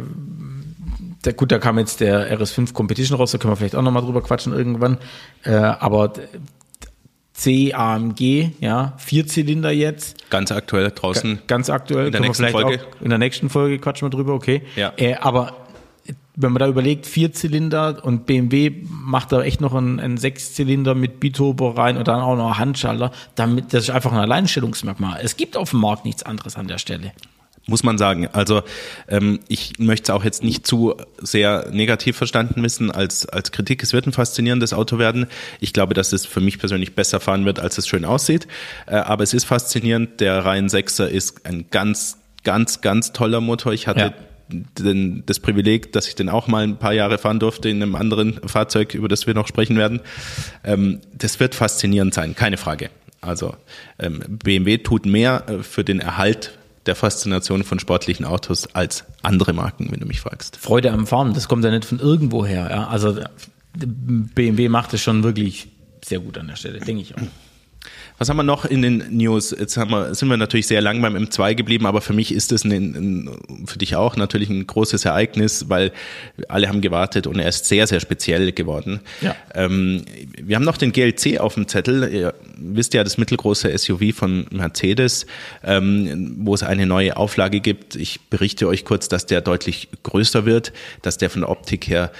[1.25, 4.03] der, gut, da kam jetzt der RS5 Competition raus, da können wir vielleicht auch nochmal
[4.03, 4.97] drüber quatschen irgendwann.
[5.43, 6.13] Äh, aber
[7.35, 10.29] C-AMG, ja, Vierzylinder jetzt.
[10.29, 11.35] Ganz aktuell draußen.
[11.35, 12.07] Ga ganz aktuell.
[12.07, 12.79] In der nächsten Folge.
[13.01, 14.61] in der nächsten Folge quatschen wir drüber, okay.
[14.77, 14.93] Ja.
[14.95, 15.53] Äh, aber
[16.37, 21.19] wenn man da überlegt, Vierzylinder und BMW macht da echt noch einen, einen Sechszylinder mit
[21.19, 25.19] Biturbo rein und dann auch noch Handschalter, damit, das ist einfach ein Alleinstellungsmerkmal.
[25.21, 27.11] Es gibt auf dem Markt nichts anderes an der Stelle
[27.67, 28.27] muss man sagen.
[28.31, 28.63] Also
[29.07, 33.81] ähm, ich möchte es auch jetzt nicht zu sehr negativ verstanden wissen als, als Kritik.
[33.81, 35.27] Es wird ein faszinierendes Auto werden.
[35.59, 38.47] Ich glaube, dass es für mich persönlich besser fahren wird, als es schön aussieht.
[38.85, 40.19] Äh, aber es ist faszinierend.
[40.19, 43.73] Der Reihen 6er ist ein ganz, ganz, ganz toller Motor.
[43.73, 44.13] Ich hatte ja.
[44.47, 47.95] Den, das Privileg, dass ich den auch mal ein paar Jahre fahren durfte in einem
[47.95, 50.01] anderen Fahrzeug, über das wir noch sprechen werden.
[50.63, 52.91] Ähm, das wird faszinierend sein, keine Frage.
[53.21, 53.55] Also
[53.97, 59.53] ähm, BMW tut mehr äh, für den Erhalt der Faszination von sportlichen Autos als andere
[59.53, 60.57] Marken, wenn du mich fragst.
[60.57, 62.67] Freude am Fahren, das kommt ja nicht von irgendwo her.
[62.69, 62.87] Ja?
[62.87, 63.19] Also
[63.73, 65.67] BMW macht es schon wirklich
[66.03, 67.21] sehr gut an der Stelle, denke ich auch.
[68.17, 69.53] Was haben wir noch in den News?
[69.57, 72.61] Jetzt wir, sind wir natürlich sehr lang beim M2 geblieben, aber für mich ist es
[72.61, 75.91] für dich auch natürlich ein großes Ereignis, weil
[76.47, 79.01] alle haben gewartet und er ist sehr, sehr speziell geworden.
[79.21, 79.35] Ja.
[79.53, 80.05] Ähm,
[80.41, 82.09] wir haben noch den GLC auf dem Zettel.
[82.11, 85.25] Ihr wisst ja, das mittelgroße SUV von Mercedes,
[85.63, 87.95] ähm, wo es eine neue Auflage gibt.
[87.95, 90.71] Ich berichte euch kurz, dass der deutlich größer wird,
[91.01, 92.11] dass der von der Optik her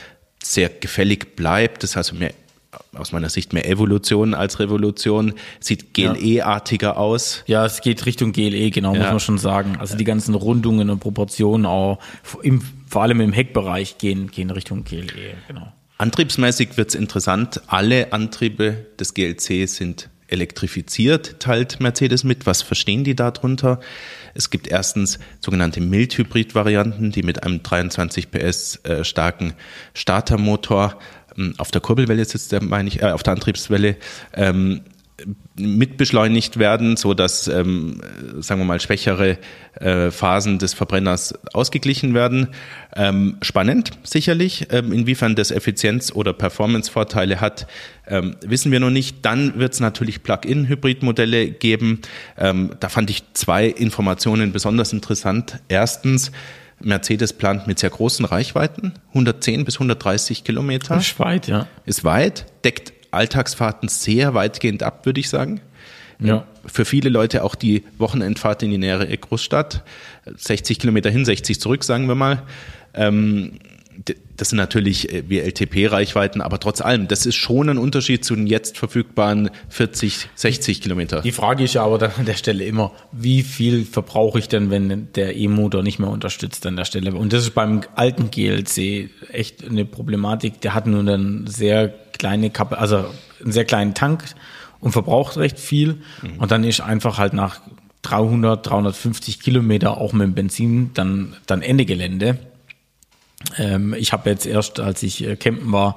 [0.44, 1.84] sehr gefällig bleibt.
[1.84, 2.34] Das heißt, mehr
[2.94, 5.34] aus meiner Sicht mehr Evolution als Revolution.
[5.60, 7.44] Sieht GLE-artiger aus.
[7.48, 9.00] Ja, es geht Richtung GLE, genau, ja.
[9.00, 9.78] muss man schon sagen.
[9.80, 12.00] Also die ganzen Rundungen und Proportionen auch,
[12.42, 15.72] im, vor allem im Heckbereich gehen, gehen Richtung GLE, genau.
[15.98, 17.62] Antriebsmäßig wird es interessant.
[17.68, 22.46] Alle Antriebe des GLC sind elektrifiziert, teilt Mercedes mit.
[22.46, 23.80] Was verstehen die darunter?
[24.34, 29.54] Es gibt erstens sogenannte Mild-Hybrid-Varianten, die mit einem 23 PS äh, starken
[29.94, 31.00] Startermotor
[31.58, 33.98] auf der Kurbelwelle sitzt der, meine ich, äh, auf der Antriebswelle,
[34.34, 34.82] ähm,
[35.58, 38.02] mitbeschleunigt werden, so dass ähm,
[38.40, 39.38] sagen wir mal schwächere
[39.80, 42.50] äh, Phasen des Verbrenners ausgeglichen werden.
[42.94, 47.68] Ähm, spannend sicherlich, ähm, inwiefern das Effizienz- oder Performance-Vorteile hat,
[48.08, 49.24] ähm, wissen wir noch nicht.
[49.24, 52.02] Dann wird es natürlich Plug-in-Hybrid-Modelle geben.
[52.38, 55.60] Ähm, da fand ich zwei Informationen besonders interessant.
[55.70, 56.34] Erstens
[56.80, 60.98] Mercedes plant mit sehr großen Reichweiten, 110 bis 130 Kilometer.
[60.98, 61.68] Ist weit, ja.
[61.86, 65.62] Ist weit, deckt Alltagsfahrten sehr weitgehend ab, würde ich sagen.
[66.20, 66.46] Ja.
[66.66, 69.84] Für viele Leute auch die Wochenendfahrt in die nähere Großstadt.
[70.36, 72.44] 60 Kilometer hin, 60 zurück, sagen wir mal.
[72.94, 73.54] Ähm,
[74.38, 78.36] das sind natürlich äh, wie LTP-Reichweiten, aber trotz allem, das ist schon ein Unterschied zu
[78.36, 81.22] den jetzt verfügbaren 40, 60 Kilometer.
[81.22, 84.70] Die Frage ist ja aber dann an der Stelle immer, wie viel verbrauche ich denn,
[84.70, 87.14] wenn der E-Motor nicht mehr unterstützt an der Stelle?
[87.14, 90.62] Und das ist beim alten GLC echt eine Problematik.
[90.62, 93.06] Der hat nur eine sehr kleine Kappe, also
[93.42, 94.24] einen sehr kleinen Tank
[94.80, 96.02] und verbraucht recht viel.
[96.22, 96.40] Mhm.
[96.40, 97.62] Und dann ist einfach halt nach
[98.04, 102.38] 300, 350 Kilometer auch mit dem Benzin dann, dann Ende Gelände.
[103.58, 105.96] Ähm, ich habe jetzt erst, als ich äh, campen war,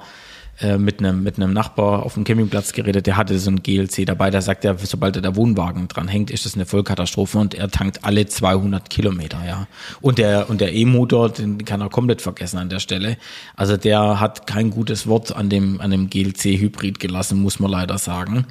[0.61, 4.05] äh, mit einem mit einem Nachbar auf dem Campingplatz geredet, der hatte so ein GLC
[4.05, 7.53] dabei, da sagt er, sobald er der Wohnwagen dran hängt, ist das eine Vollkatastrophe und
[7.53, 9.67] er tankt alle 200 Kilometer, ja.
[10.01, 13.15] Und der und der E-Motor, den kann er komplett vergessen an der Stelle.
[13.55, 17.71] Also der hat kein gutes Wort an dem an dem GLC Hybrid gelassen, muss man
[17.71, 18.45] leider sagen.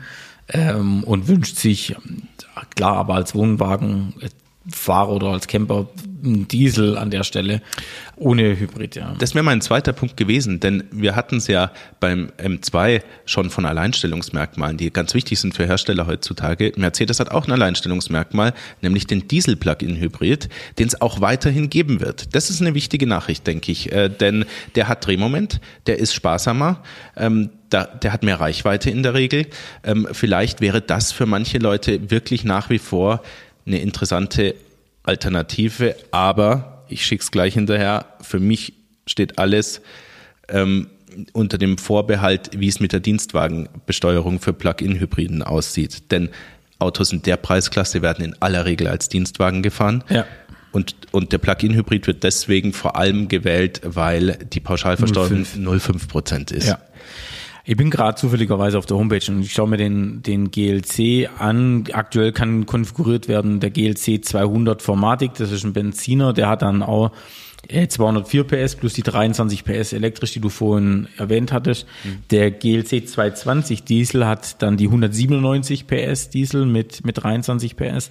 [0.48, 1.94] Ähm, und wünscht sich
[2.74, 4.14] klar, aber als Wohnwagen
[4.70, 5.88] Fahrer oder als Camper
[6.24, 7.62] ein Diesel an der Stelle
[8.16, 9.14] ohne Hybrid, ja.
[9.18, 13.64] Das wäre mein zweiter Punkt gewesen, denn wir hatten es ja beim M2 schon von
[13.64, 16.72] Alleinstellungsmerkmalen, die ganz wichtig sind für Hersteller heutzutage.
[16.76, 22.34] Mercedes hat auch ein Alleinstellungsmerkmal, nämlich den Diesel-Plug-in-Hybrid, den es auch weiterhin geben wird.
[22.34, 26.82] Das ist eine wichtige Nachricht, denke ich, äh, denn der hat Drehmoment, der ist sparsamer,
[27.16, 29.46] ähm, da, der hat mehr Reichweite in der Regel.
[29.84, 33.22] Ähm, vielleicht wäre das für manche Leute wirklich nach wie vor
[33.68, 34.54] eine interessante
[35.04, 38.06] Alternative, aber ich schicke es gleich hinterher.
[38.20, 38.74] Für mich
[39.06, 39.80] steht alles
[40.48, 40.88] ähm,
[41.32, 46.10] unter dem Vorbehalt, wie es mit der Dienstwagenbesteuerung für Plug-in-Hybriden aussieht.
[46.10, 46.30] Denn
[46.78, 50.04] Autos in der Preisklasse werden in aller Regel als Dienstwagen gefahren.
[50.08, 50.26] Ja.
[50.70, 56.68] Und, und der Plug-in-Hybrid wird deswegen vor allem gewählt, weil die Pauschalversteuerung 0,5 Prozent ist.
[56.68, 56.78] Ja.
[57.68, 61.84] Ich bin gerade zufälligerweise auf der Homepage und ich schaue mir den, den GLC an.
[61.92, 66.82] Aktuell kann konfiguriert werden der GLC 200 Formatik, das ist ein Benziner, der hat dann
[66.82, 67.12] auch
[67.68, 71.86] 204 äh, PS plus die 23 PS elektrisch, die du vorhin erwähnt hattest.
[72.04, 72.22] Mhm.
[72.30, 78.10] Der GLC 220 Diesel hat dann die 197 PS Diesel mit, mit 23 PS.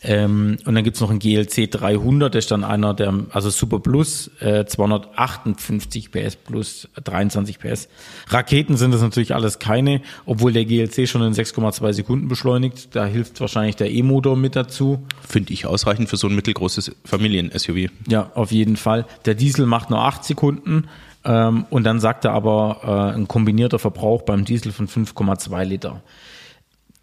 [0.00, 3.80] Ähm, und dann gibt's noch einen GLC 300, der ist dann einer der, also Super
[3.80, 7.88] Plus, äh, 258 PS plus 23 PS.
[8.28, 12.94] Raketen sind das natürlich alles keine, obwohl der GLC schon in 6,2 Sekunden beschleunigt.
[12.94, 15.04] Da hilft wahrscheinlich der E-Motor mit dazu.
[15.26, 17.90] Finde ich ausreichend für so ein mittelgroßes Familien-SUV.
[18.06, 19.04] Ja, auf jeden Fall.
[19.24, 20.84] Der Diesel macht nur 8 Sekunden.
[21.24, 26.02] Ähm, und dann sagt er aber äh, ein kombinierter Verbrauch beim Diesel von 5,2 Liter.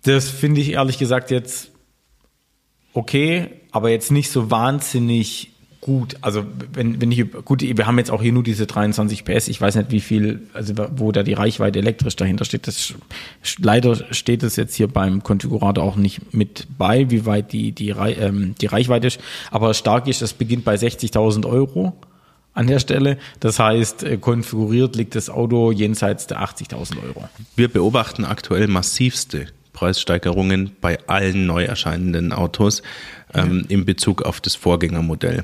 [0.04, 1.72] Das finde ich ehrlich gesagt jetzt
[2.96, 6.16] okay, aber jetzt nicht so wahnsinnig gut.
[6.22, 9.50] Also wenn, wenn ich, gut, wir haben jetzt auch hier nur diese 23 PS.
[9.50, 12.68] Ich weiß nicht, wie viel, also wo da die Reichweite elektrisch dahinter steht.
[12.68, 12.96] Das,
[13.60, 17.90] leider steht es jetzt hier beim Konfigurator auch nicht mit bei, wie weit die, die,
[17.90, 19.20] ähm, die Reichweite ist.
[19.52, 21.94] Aber stark ist, das beginnt bei 60.000 Euro
[22.56, 23.20] an der Stelle.
[23.42, 27.30] Das heißt, äh, konfiguriert liegt das Auto jenseits der 80.000 Euro.
[27.56, 32.82] Wir beobachten aktuell massivste Preissteigerungen bei allen neu erscheinenden Autos
[33.34, 33.76] ähm, ja.
[33.76, 35.44] in Bezug auf das Vorgängermodell.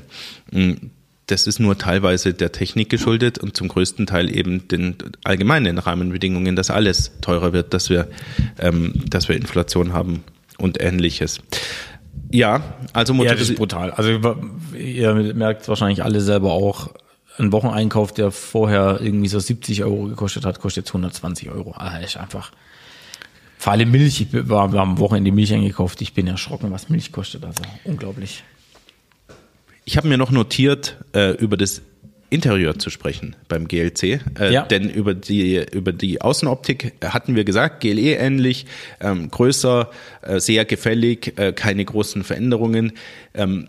[0.50, 0.72] Mm,
[1.26, 6.56] das ist nur teilweise der Technik geschuldet und zum größten Teil eben den allgemeinen Rahmenbedingungen,
[6.56, 8.08] dass alles teurer wird, dass wir,
[8.58, 10.24] ähm, dass wir Inflation haben
[10.58, 11.40] und ähnliches.
[12.30, 13.92] Ja, also Motor ja, das ist brutal.
[13.92, 14.36] Also
[14.76, 16.90] ihr merkt wahrscheinlich alle selber auch,
[17.38, 21.72] ein Wocheneinkauf, der vorher irgendwie so 70 Euro gekostet hat, kostet jetzt 120 Euro.
[21.72, 22.52] Also ist einfach
[23.62, 26.02] vor allem Milch, ich war, am Wochenende Milch eingekauft.
[26.02, 27.44] Ich bin erschrocken, was Milch kostet.
[27.44, 28.42] Also unglaublich.
[29.84, 31.80] Ich habe mir noch notiert, äh, über das
[32.28, 34.20] Interieur zu sprechen beim GLC.
[34.36, 34.62] Äh, ja.
[34.62, 38.66] Denn über die, über die Außenoptik hatten wir gesagt, GLE ähnlich,
[39.00, 42.94] ähm, größer, äh, sehr gefällig, äh, keine großen Veränderungen.
[43.32, 43.68] Ähm,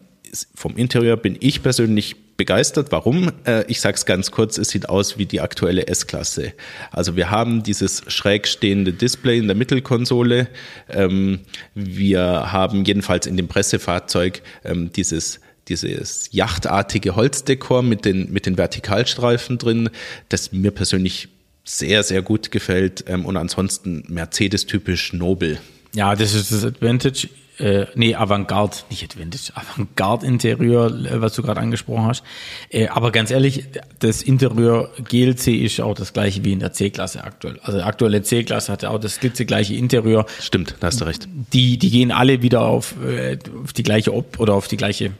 [0.55, 2.91] vom Interieur bin ich persönlich begeistert.
[2.91, 3.31] Warum?
[3.45, 6.53] Äh, ich sage es ganz kurz, es sieht aus wie die aktuelle S-Klasse.
[6.91, 10.47] Also wir haben dieses schräg stehende Display in der Mittelkonsole.
[10.89, 11.41] Ähm,
[11.75, 18.57] wir haben jedenfalls in dem Pressefahrzeug ähm, dieses dieses yachtartige Holzdekor mit den, mit den
[18.57, 19.89] Vertikalstreifen drin,
[20.27, 21.29] das mir persönlich
[21.63, 25.59] sehr, sehr gut gefällt ähm, und ansonsten Mercedes-typisch nobel.
[25.95, 31.61] Ja, das ist das Advantage äh, nee, Avantgarde, nicht Advantage, Avantgarde-Interieur, äh, was du gerade
[31.61, 32.23] angesprochen hast.
[32.69, 33.65] Äh, aber ganz ehrlich,
[33.99, 37.59] das Interieur GLC ist auch das gleiche wie in der C-Klasse aktuell.
[37.63, 40.25] Also die aktuelle C-Klasse hatte auch das glitzegleiche Interieur.
[40.39, 41.27] Stimmt, da hast du recht.
[41.53, 45.11] Die, die gehen alle wieder auf, äh, auf die gleiche Op oder auf die gleiche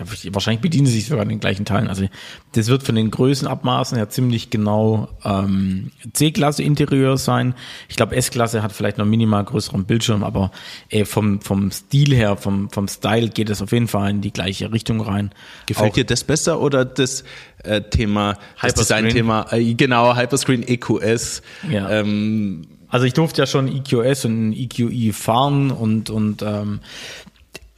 [0.00, 1.88] Ja, wahrscheinlich bedienen sie sich sogar an den gleichen Teilen.
[1.88, 2.06] Also
[2.52, 7.54] das wird von den Größenabmaßen her ziemlich genau ähm, C-Klasse Interieur sein.
[7.88, 10.50] Ich glaube, S-Klasse hat vielleicht noch minimal größeren Bildschirm, aber
[10.88, 14.32] äh, vom, vom Stil her, vom, vom Style geht es auf jeden Fall in die
[14.32, 15.30] gleiche Richtung rein.
[15.66, 17.24] Gefällt Auch dir das besser oder das
[17.64, 21.42] äh, Thema, das Design-Thema, äh, genau, Hyperscreen EQS?
[21.70, 21.90] Ja.
[21.90, 26.80] Ähm, also ich durfte ja schon EQS und EQE fahren und, und ähm,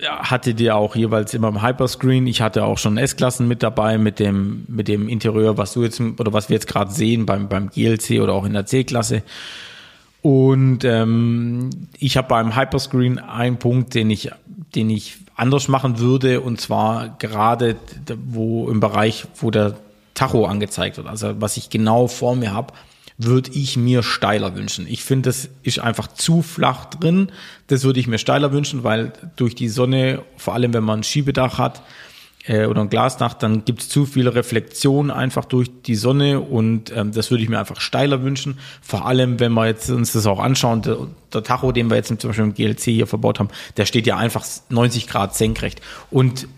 [0.03, 2.27] hatte die auch jeweils immer im Hyperscreen.
[2.27, 6.01] Ich hatte auch schon S-Klassen mit dabei mit dem, mit dem Interieur, was du jetzt
[6.01, 9.23] oder was wir jetzt gerade sehen beim, beim GLC oder auch in der C-Klasse.
[10.23, 14.31] Und ähm, ich habe beim Hyperscreen einen Punkt, den ich,
[14.75, 17.77] den ich anders machen würde, und zwar gerade
[18.27, 19.77] wo im Bereich, wo der
[20.15, 22.73] Tacho angezeigt wird, also was ich genau vor mir habe,
[23.19, 24.87] würde ich mir steiler wünschen.
[24.87, 27.31] Ich finde, das ist einfach zu flach drin.
[27.67, 31.05] Das würde ich mir steiler wünschen, weil durch die Sonne, vor allem wenn man ein
[31.05, 31.83] Schiebedach hat,
[32.47, 36.95] äh, oder ein Glasdach, dann gibt es zu viele Reflexionen einfach durch die Sonne und
[36.95, 38.59] ähm, das würde ich mir einfach steiler wünschen.
[38.81, 40.97] Vor allem, wenn wir jetzt uns das auch anschauen, der,
[41.33, 44.17] der Tacho, den wir jetzt zum Beispiel im GLC hier verbaut haben, der steht ja
[44.17, 45.81] einfach 90 Grad senkrecht.
[46.11, 46.49] Und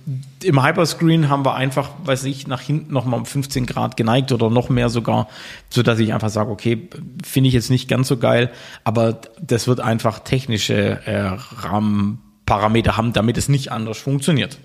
[0.42, 4.50] im Hyperscreen haben wir einfach, weiß ich, nach hinten nochmal um 15 Grad geneigt oder
[4.50, 5.28] noch mehr sogar,
[5.68, 6.88] so dass ich einfach sage, okay,
[7.24, 8.50] finde ich jetzt nicht ganz so geil,
[8.84, 14.58] aber das wird einfach technische äh, Rahmenparameter haben, damit es nicht anders funktioniert.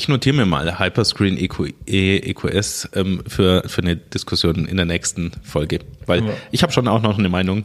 [0.00, 5.30] Ich notiere mir mal Hyperscreen EQ, EQS ähm, für, für eine Diskussion in der nächsten
[5.42, 6.32] Folge, weil ja.
[6.50, 7.64] ich habe schon auch noch eine Meinung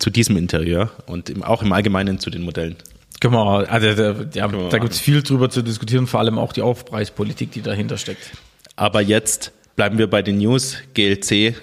[0.00, 2.74] zu diesem Interieur und im, auch im Allgemeinen zu den Modellen.
[3.20, 6.62] Genau, also da, ja, da gibt es viel drüber zu diskutieren, vor allem auch die
[6.62, 8.32] Aufpreispolitik, die dahinter steckt.
[8.74, 10.78] Aber jetzt bleiben wir bei den News.
[10.94, 11.54] GLC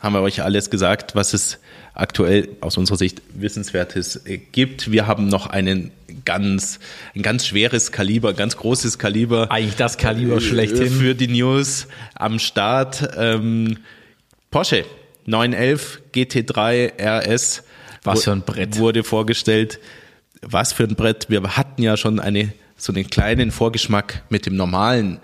[0.00, 1.60] haben wir euch alles gesagt, was es
[1.98, 4.90] aktuell aus unserer Sicht Wissenswertes äh, gibt.
[4.90, 5.90] Wir haben noch einen
[6.24, 6.78] ganz,
[7.14, 9.50] ein ganz schweres Kaliber, ganz großes Kaliber.
[9.50, 10.90] Eigentlich das Kaliber äh, schlechthin.
[10.90, 13.10] Für die News am Start.
[13.16, 13.78] Ähm,
[14.50, 14.84] Porsche
[15.26, 17.64] 911 GT3 RS.
[18.04, 18.78] Was für ein Brett.
[18.78, 19.80] Wurde vorgestellt.
[20.40, 21.28] Was für ein Brett.
[21.28, 25.18] Wir hatten ja schon eine, so einen kleinen Vorgeschmack mit dem normalen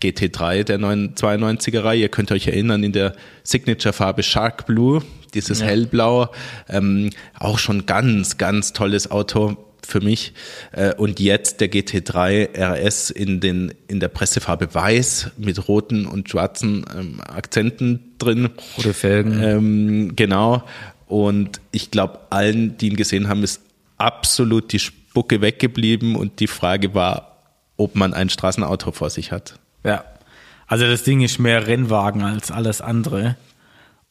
[0.00, 2.00] GT3 der 92er Reihe.
[2.00, 5.02] Ihr könnt euch erinnern, in der Signature-Farbe Shark Blue,
[5.34, 5.66] dieses ja.
[5.66, 6.30] Hellblau.
[6.68, 10.32] Ähm, auch schon ganz, ganz tolles Auto für mich.
[10.72, 16.28] Äh, und jetzt der GT3 RS in, den, in der Pressefarbe Weiß mit roten und
[16.28, 18.50] schwarzen ähm, Akzenten drin.
[18.76, 19.42] Rote Felgen.
[19.42, 20.62] Ähm, genau.
[21.06, 23.60] Und ich glaube, allen, die ihn gesehen haben, ist
[23.98, 27.36] absolut die Spucke weggeblieben und die Frage war,
[27.76, 29.58] ob man ein Straßenauto vor sich hat.
[29.84, 30.04] Ja.
[30.66, 33.36] Also das Ding ist mehr Rennwagen als alles andere.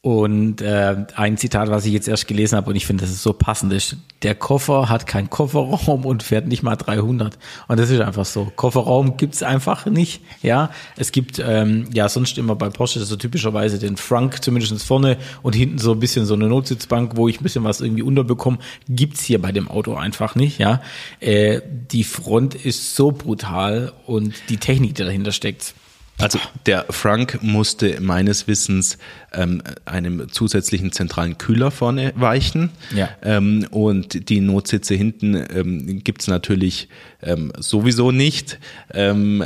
[0.04, 3.22] Und äh, ein Zitat, was ich jetzt erst gelesen habe und ich finde, das ist
[3.22, 7.38] so passend ist, der Koffer hat keinen Kofferraum und fährt nicht mal 300.
[7.68, 8.50] Und das ist einfach so.
[8.56, 10.20] Kofferraum gibt's einfach nicht.
[10.42, 15.18] Ja, es gibt ähm, ja sonst immer bei Porsche so typischerweise den Frunk zumindest vorne
[15.42, 18.58] und hinten so ein bisschen so eine Notsitzbank, wo ich ein bisschen was irgendwie unterbekomme.
[18.88, 20.58] Gibt's hier bei dem Auto einfach nicht.
[20.58, 20.82] Ja,
[21.20, 21.60] äh,
[21.92, 25.74] die Front ist so brutal und die Technik, die dahinter steckt
[26.18, 28.98] also der Frank musste meines Wissens
[29.32, 32.70] ähm, einem zusätzlichen zentralen Kühler vorne weichen.
[32.94, 33.08] Ja.
[33.22, 36.88] Ähm, und die Notsitze hinten ähm, gibt es natürlich
[37.22, 38.58] ähm, sowieso nicht.
[38.94, 39.44] Ähm,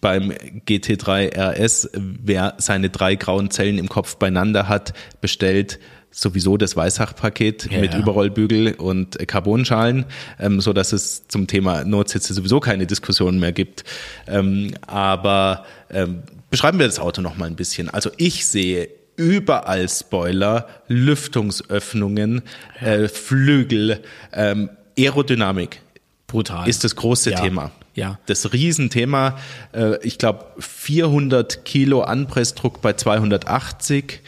[0.00, 5.80] beim GT3 RS, wer seine drei grauen Zellen im Kopf beieinander hat, bestellt
[6.16, 7.98] sowieso das Weißach-Paket ja, mit ja.
[7.98, 10.06] Überrollbügel und Carbonschalen,
[10.40, 13.84] ähm, so dass es zum Thema Notsitze sowieso keine Diskussion mehr gibt.
[14.26, 17.90] Ähm, aber ähm, beschreiben wir das Auto noch mal ein bisschen.
[17.90, 22.42] Also ich sehe überall Spoiler, Lüftungsöffnungen,
[22.80, 24.02] äh, Flügel,
[24.32, 25.82] ähm, Aerodynamik.
[26.26, 26.66] Brutal.
[26.66, 27.40] Ist das große ja.
[27.40, 27.72] Thema.
[27.94, 28.18] Ja.
[28.26, 29.38] Das Riesenthema.
[29.72, 34.22] Äh, ich glaube 400 Kilo Anpressdruck bei 280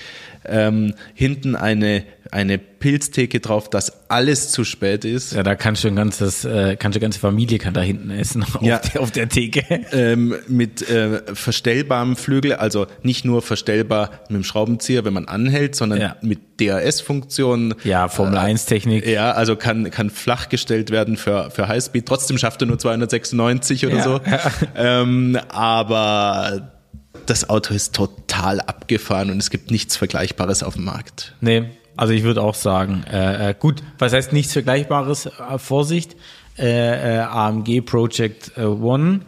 [0.51, 5.33] ähm, hinten eine, eine Pilztheke drauf, dass alles zu spät ist.
[5.33, 8.43] Ja, da kannst du ein ganzes, äh, kannst du ganze Familie kann da hinten essen
[8.55, 8.79] auf, ja.
[8.79, 9.63] der, auf der Theke.
[9.93, 15.75] Ähm, mit äh, verstellbarem Flügel, also nicht nur verstellbar mit dem Schraubenzieher, wenn man anhält,
[15.75, 16.17] sondern ja.
[16.23, 17.75] mit DRS-Funktionen.
[17.85, 19.07] Ja, Formel 1 Technik.
[19.07, 22.07] Äh, ja, also kann, kann flach gestellt werden für, für Highspeed.
[22.07, 24.03] Trotzdem schafft er nur 296 oder ja.
[24.03, 24.21] so.
[24.77, 26.78] Ähm, aber
[27.29, 31.35] das Auto ist total abgefahren und es gibt nichts Vergleichbares auf dem Markt.
[31.41, 31.65] Nee,
[31.97, 35.27] also ich würde auch sagen, äh, äh, gut, was heißt nichts Vergleichbares?
[35.27, 36.17] Äh, Vorsicht,
[36.59, 39.21] äh, äh AMG Project One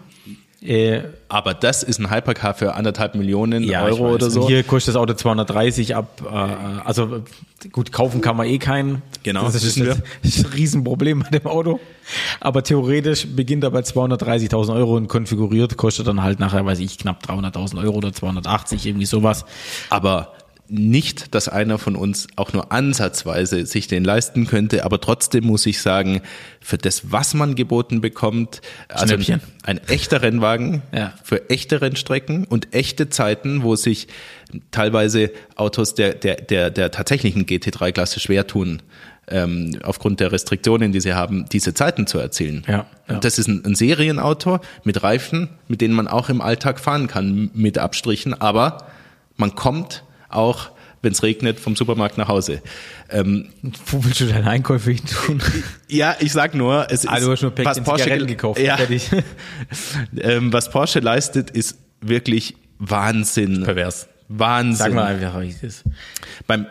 [0.62, 4.42] Äh, aber das ist ein Hypercar für anderthalb Millionen ja, Euro oder so.
[4.42, 6.20] Und hier kostet das Auto 230 ab.
[6.22, 6.34] Äh,
[6.84, 7.22] also
[7.72, 9.00] gut, kaufen kann man eh keinen.
[9.22, 11.80] Genau, das ist, das ist ein Riesenproblem bei dem Auto.
[12.40, 16.98] Aber theoretisch beginnt er bei 230.000 Euro und konfiguriert kostet dann halt nachher, weiß ich,
[16.98, 19.46] knapp 300.000 Euro oder 280, irgendwie sowas.
[19.88, 20.34] Aber
[20.70, 25.66] nicht, dass einer von uns auch nur ansatzweise sich den leisten könnte, aber trotzdem muss
[25.66, 26.22] ich sagen,
[26.60, 31.12] für das, was man geboten bekommt, also ein, ein, echter Rennwagen ja.
[31.24, 34.08] für echte Rennstrecken und echte Zeiten, wo sich
[34.70, 38.82] teilweise Autos der, der, der, der tatsächlichen GT3-Klasse schwer tun,
[39.28, 42.64] ähm, aufgrund der Restriktionen, die sie haben, diese Zeiten zu erzielen.
[42.66, 43.14] Ja, ja.
[43.14, 47.08] Und das ist ein, ein Serienauto mit Reifen, mit denen man auch im Alltag fahren
[47.08, 48.86] kann, mit Abstrichen, aber
[49.36, 50.70] man kommt auch
[51.02, 52.60] wenn es regnet, vom Supermarkt nach Hause.
[53.08, 53.48] Ähm,
[53.86, 55.42] Wo willst du deine Einkäufe hin tun?
[55.88, 58.60] Ja, ich sag nur, es ah, ist, du hast nur was Porsche gekauft.
[58.60, 58.78] Ja,
[60.20, 63.62] ähm, was Porsche leistet, ist wirklich Wahnsinn.
[63.64, 64.08] Pervers.
[64.28, 64.76] Wahnsinn.
[64.76, 65.84] Sag mal einfach, wie es ist.
[66.46, 66.66] Beim,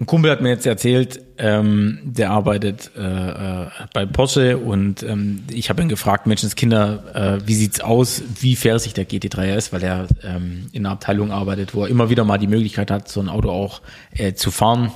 [0.00, 5.44] ein Kumpel hat mir jetzt erzählt, ähm, der arbeitet äh, äh, bei Porsche und ähm,
[5.50, 9.72] ich habe ihn gefragt, Menschenskinder, äh, wie sieht's aus, wie fährt sich der GT3 RS,
[9.72, 13.08] weil er ähm, in einer Abteilung arbeitet, wo er immer wieder mal die Möglichkeit hat,
[13.08, 13.80] so ein Auto auch
[14.12, 14.92] äh, zu fahren.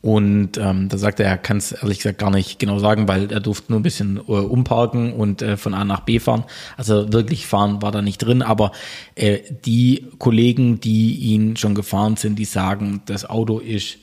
[0.00, 3.32] Und ähm, da sagt er, er kann es ehrlich gesagt gar nicht genau sagen, weil
[3.32, 6.44] er durfte nur ein bisschen äh, umparken und äh, von A nach B fahren.
[6.76, 8.42] Also wirklich fahren war da nicht drin.
[8.42, 8.72] Aber
[9.14, 13.96] äh, die Kollegen, die ihn schon gefahren sind, die sagen, das Auto ist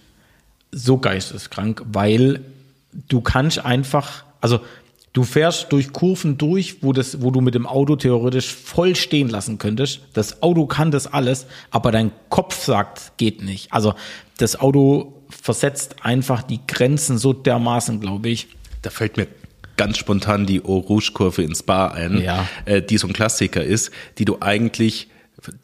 [0.71, 2.41] so geisteskrank, weil
[3.07, 4.59] du kannst einfach, also
[5.13, 9.29] du fährst durch Kurven durch, wo das, wo du mit dem Auto theoretisch voll stehen
[9.29, 10.01] lassen könntest.
[10.13, 13.71] Das Auto kann das alles, aber dein Kopf sagt, geht nicht.
[13.73, 13.93] Also
[14.37, 18.47] das Auto versetzt einfach die Grenzen so dermaßen, glaube ich.
[18.81, 19.27] Da fällt mir
[19.77, 22.47] ganz spontan die Eau Rouge Kurve ins Bar ein, ja.
[22.65, 25.07] äh, die so ein Klassiker ist, die du eigentlich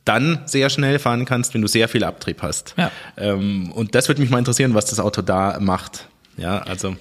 [0.06, 2.74] dann sehr schnell fahren kannst, wenn du sehr viel Abtrieb hast.
[2.78, 2.92] Ja.
[3.18, 6.08] Ähm, und das würde mich mal interessieren, was das Auto da macht.
[6.38, 6.96] Ja, also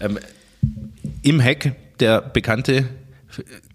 [0.00, 0.18] ähm,
[1.22, 2.88] im Heck der bekannte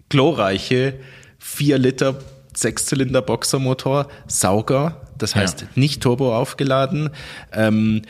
[0.08, 0.94] glorreiche
[1.38, 2.16] 4 Liter
[2.56, 5.66] Sechszylinder Boxermotor, Sauger, das heißt ja.
[5.74, 7.10] nicht Turbo aufgeladen.
[7.52, 8.02] Ähm,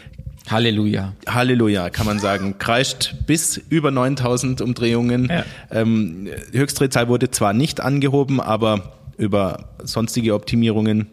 [0.51, 1.15] Halleluja.
[1.27, 2.59] Halleluja, kann man sagen.
[2.59, 5.31] Kreischt bis über 9000 Umdrehungen.
[5.31, 5.45] Ja.
[5.71, 11.09] Ähm, Höchstdrehzahl wurde zwar nicht angehoben, aber über sonstige Optimierungen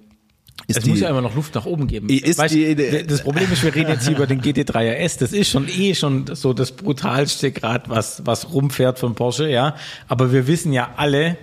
[0.68, 2.08] ist es die, muss ja immer noch Luft nach oben geben.
[2.10, 5.18] Weißt, die, das Problem ist, wir reden jetzt hier über den GT3 RS.
[5.18, 9.76] Das ist schon eh schon so das brutalste Grad, was, was rumfährt von Porsche, ja.
[10.08, 11.38] Aber wir wissen ja alle,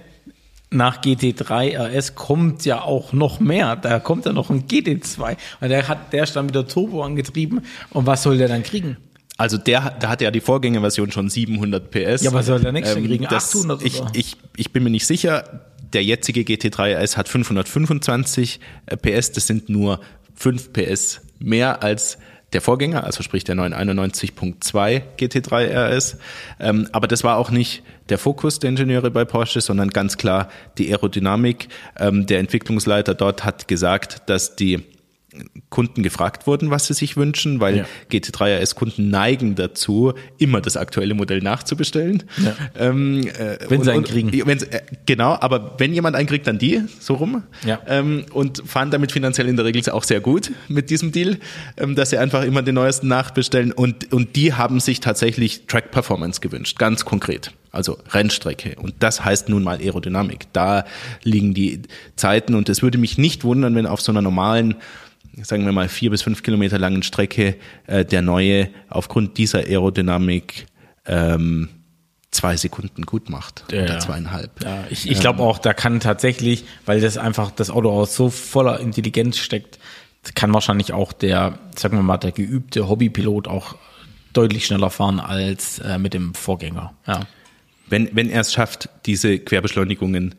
[0.71, 3.77] nach GT3 RS kommt ja auch noch mehr.
[3.77, 5.37] Da kommt ja noch ein GT2.
[5.61, 7.62] Und der hat, der ist dann wieder Turbo angetrieben.
[7.90, 8.99] Und was soll der dann kriegen?
[9.38, 12.23] Also der, da hat ja die Vorgängerversion schon 700 PS.
[12.23, 13.27] Ja, was soll der nächste ähm, kriegen?
[13.27, 18.96] 800 ich, ich, ich bin mir nicht sicher der jetzige GT3 RS hat 525 äh,
[18.96, 20.01] PS, das sind nur
[20.35, 22.18] 5 PS mehr als
[22.53, 26.16] der Vorgänger, also sprich der 991.2 GT3 RS.
[26.59, 30.48] Ähm, aber das war auch nicht der Fokus der Ingenieure bei Porsche, sondern ganz klar
[30.79, 31.68] die Aerodynamik.
[31.98, 34.83] Ähm, der Entwicklungsleiter dort hat gesagt, dass die
[35.69, 37.85] Kunden gefragt wurden, was sie sich wünschen, weil ja.
[38.11, 42.23] GT3 RS-Kunden neigen dazu, immer das aktuelle Modell nachzubestellen.
[42.38, 42.57] Ja.
[42.79, 44.33] Ähm, äh, wenn sie einen kriegen.
[44.33, 47.43] Äh, genau, aber wenn jemand einen kriegt, dann die, so rum.
[47.67, 47.79] Ja.
[47.87, 51.37] Ähm, und fahren damit finanziell in der Regel auch sehr gut mit diesem Deal,
[51.77, 53.73] ähm, dass sie einfach immer den neuesten nachbestellen.
[53.73, 57.53] Und, und die haben sich tatsächlich Track Performance gewünscht, ganz konkret.
[57.71, 58.77] Also Rennstrecke.
[58.81, 60.47] Und das heißt nun mal Aerodynamik.
[60.55, 60.85] Da
[61.23, 61.83] liegen die
[62.17, 62.55] Zeiten.
[62.55, 64.77] Und es würde mich nicht wundern, wenn auf so einer normalen
[65.44, 70.66] sagen wir mal, vier bis fünf Kilometer langen Strecke äh, der neue aufgrund dieser Aerodynamik
[71.07, 71.68] ähm,
[72.31, 74.62] zwei Sekunden gut macht ja, oder zweieinhalb.
[74.62, 78.31] Ja, ich ich glaube auch, da kann tatsächlich, weil das einfach das Auto auch so
[78.31, 79.79] voller Intelligenz steckt,
[80.35, 83.77] kann wahrscheinlich auch der, sagen wir mal, der geübte Hobbypilot auch
[84.33, 86.92] deutlich schneller fahren als äh, mit dem Vorgänger.
[87.07, 87.27] Ja.
[87.88, 90.35] Wenn, wenn er es schafft, diese Querbeschleunigungen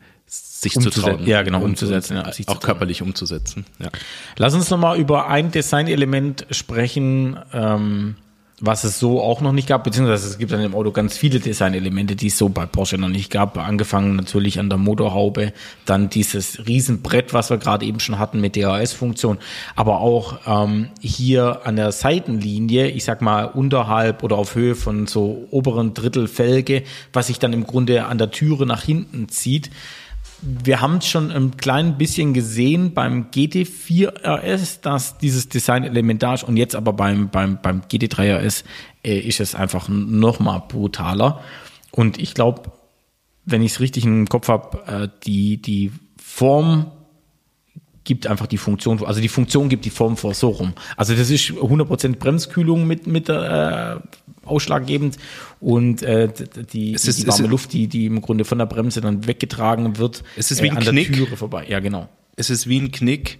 [0.60, 1.26] sich zu trauen.
[1.26, 2.16] Ja, genau, umzusetzen.
[2.16, 3.64] Ja, auch körperlich umzusetzen.
[3.78, 3.88] Ja.
[4.36, 8.16] Lass uns nochmal über ein Designelement sprechen, ähm,
[8.60, 11.40] was es so auch noch nicht gab, beziehungsweise es gibt an dem Auto ganz viele
[11.40, 13.56] Designelemente, die es so bei Porsche noch nicht gab.
[13.56, 15.54] Angefangen natürlich an der Motorhaube,
[15.86, 19.38] dann dieses Riesenbrett, was wir gerade eben schon hatten mit DRS-Funktion,
[19.76, 25.06] aber auch ähm, hier an der Seitenlinie, ich sag mal unterhalb oder auf Höhe von
[25.06, 26.82] so oberen Drittel Felge,
[27.14, 29.70] was sich dann im Grunde an der Türe nach hinten zieht
[30.42, 36.34] wir haben es schon ein klein bisschen gesehen beim GT4 RS, dass dieses Design elementar
[36.34, 38.64] ist und jetzt aber beim, beim, beim GT3 RS
[39.04, 41.40] äh, ist es einfach noch mal brutaler.
[41.90, 42.72] Und ich glaube,
[43.44, 46.90] wenn ich es richtig im Kopf habe, äh, die, die Form
[48.04, 50.72] gibt einfach die Funktion, also die Funktion gibt die Form vor, so rum.
[50.96, 53.96] Also das ist 100% Bremskühlung mit, mit äh,
[54.44, 55.16] ausschlaggebend
[55.60, 56.28] und äh,
[56.72, 59.26] die, Es ist- die warme es- Luft, die, die im Grunde von der Bremse dann
[59.26, 61.08] weggetragen wird, Es ist wie ein an Knick.
[61.08, 61.66] der Türe vorbei.
[61.68, 62.08] Ja, genau.
[62.36, 63.38] Es ist wie ein Knick.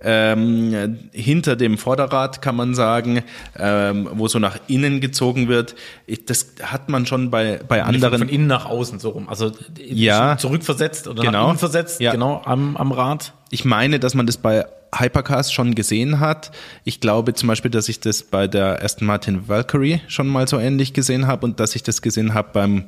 [0.00, 3.22] Ähm, hinter dem Vorderrad kann man sagen,
[3.58, 5.74] ähm, wo so nach innen gezogen wird.
[6.06, 8.18] Ich, das hat man schon bei, bei Von, anderen.
[8.18, 9.28] von innen nach außen, so rum.
[9.28, 9.50] Also
[9.84, 10.36] Ja.
[10.38, 11.42] zurückversetzt oder Genau.
[11.42, 12.12] nach innen versetzt, Ja.
[12.12, 13.32] genau, am, am Rad.
[13.50, 16.50] Ich meine, dass man das bei Hypercars schon gesehen hat.
[16.84, 20.58] Ich glaube zum Beispiel, dass ich das bei der Aston Martin Valkyrie schon mal so
[20.58, 22.84] ähnlich gesehen habe und dass ich das gesehen habe beim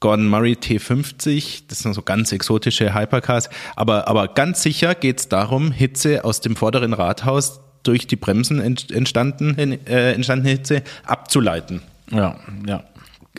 [0.00, 1.64] Gordon Murray T50.
[1.68, 3.50] Das sind so ganz exotische Hypercars.
[3.76, 8.60] Aber, aber ganz sicher geht es darum, Hitze aus dem vorderen Rathaus durch die Bremsen
[8.60, 9.56] ent- entstanden,
[9.86, 11.82] äh, entstandene Hitze abzuleiten.
[12.10, 12.84] Ja, ja.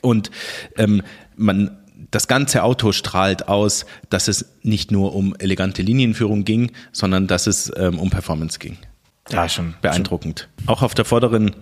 [0.02, 0.32] Und
[0.78, 1.02] ähm,
[1.36, 1.78] man,
[2.12, 7.48] das ganze Auto strahlt aus, dass es nicht nur um elegante Linienführung ging, sondern dass
[7.48, 8.78] es ähm, um Performance ging.
[9.30, 9.76] Ja, schon.
[9.82, 10.50] Beeindruckend.
[10.66, 11.56] Auch auf der vorderen,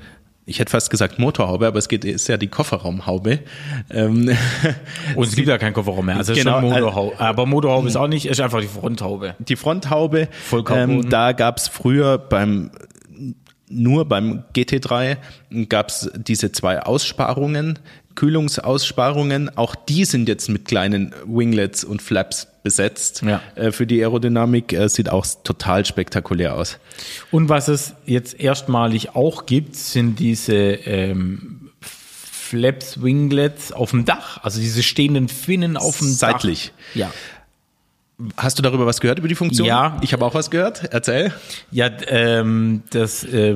[0.45, 3.39] ich hätte fast gesagt Motorhaube, aber es geht, ist ja die Kofferraumhaube.
[3.91, 4.35] Ähm,
[5.15, 6.17] Und es gibt ja keinen Kofferraum mehr.
[6.17, 7.19] Also Genau, schon Motorhaube.
[7.19, 9.35] Aber Motorhaube ist auch nicht, ist einfach die Fronthaube.
[9.39, 11.03] die Fronthaube, Vollcarbon.
[11.03, 12.71] ähm, da gab es früher beim
[13.69, 15.17] nur beim GT3
[15.69, 17.77] gab es diese zwei Aussparungen,
[18.19, 19.55] Kühlungsaussparungen.
[19.57, 23.21] Auch die sind jetzt mit kleinen Winglets und Flaps besetzt.
[23.25, 23.41] Ja.
[23.55, 26.79] Äh, für die Aerodynamik äh, sieht auch total spektakulär aus.
[27.31, 34.43] Und was es jetzt erstmalig auch gibt, sind diese ähm, Flaps, Winglets auf dem Dach.
[34.43, 36.73] Also diese stehenden Finnen auf dem Seitlich.
[36.89, 36.95] Dach.
[36.95, 37.11] Ja.
[38.35, 39.65] Hast du darüber was gehört über die Funktion?
[39.67, 39.97] Ja.
[40.01, 40.83] Ich habe auch was gehört.
[40.91, 41.33] Erzähl.
[41.71, 43.55] Ja, ähm, das, äh,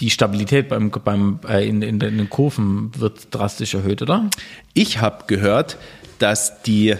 [0.00, 4.30] die Stabilität beim, beim, äh, in, in, den Kurven wird drastisch erhöht, oder?
[4.72, 5.76] Ich habe gehört,
[6.18, 6.96] dass die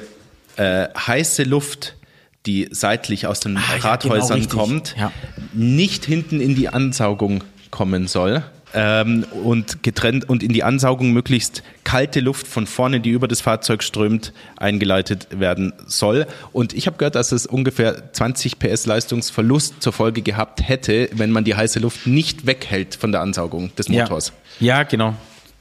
[0.57, 1.97] äh, heiße Luft,
[2.45, 4.59] die seitlich aus den Ah, ja, Rathäusern genau, richtig.
[4.59, 5.13] kommt, Ja.
[5.55, 8.43] nicht hinten in die Ansaugung kommen soll.
[8.75, 13.41] Ähm, und getrennt und in die Ansaugung möglichst kalte Luft von vorne, die über das
[13.41, 16.27] Fahrzeug strömt, eingeleitet werden soll.
[16.53, 21.31] Und ich habe gehört, dass es ungefähr 20 PS Leistungsverlust zur Folge gehabt hätte, wenn
[21.31, 24.33] man die heiße Luft nicht weghält von der Ansaugung des Motors.
[24.59, 24.79] Ja.
[24.79, 25.15] ja, genau.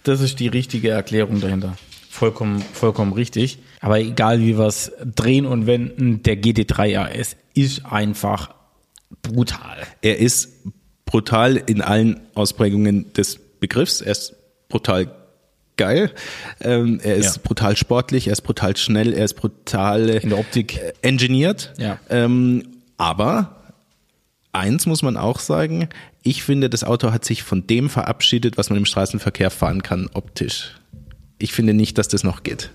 [0.03, 1.77] Das ist die richtige Erklärung dahinter.
[2.09, 3.59] Vollkommen, vollkommen richtig.
[3.79, 8.53] Aber egal wie wir es drehen und wenden, der GT3 RS ist einfach
[9.21, 9.77] brutal.
[10.01, 10.49] Er ist
[11.11, 13.99] brutal in allen Ausprägungen des Begriffs.
[14.01, 14.33] Er ist
[14.69, 15.11] brutal
[15.77, 16.11] geil.
[16.61, 17.41] Ähm, er ist Ja.
[17.43, 18.27] brutal sportlich.
[18.27, 19.13] Er ist brutal schnell.
[19.13, 20.77] Er ist brutal In der Optik.
[20.77, 21.73] äh, engineert.
[21.77, 21.99] Ja.
[22.09, 22.63] Ähm,
[22.97, 23.57] aber
[24.53, 25.89] eins muss man auch sagen.
[26.23, 30.09] Ich finde, das Auto hat sich von dem verabschiedet, was man im Straßenverkehr fahren kann,
[30.13, 30.75] optisch.
[31.39, 32.69] Ich finde nicht, dass das noch geht.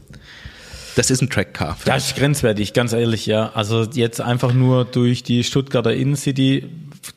[0.97, 1.76] Das ist ein Trackcar.
[1.84, 3.53] Das ist grenzwertig, ganz ehrlich, ja.
[3.55, 6.66] Also jetzt einfach nur durch die Stuttgarter Innencity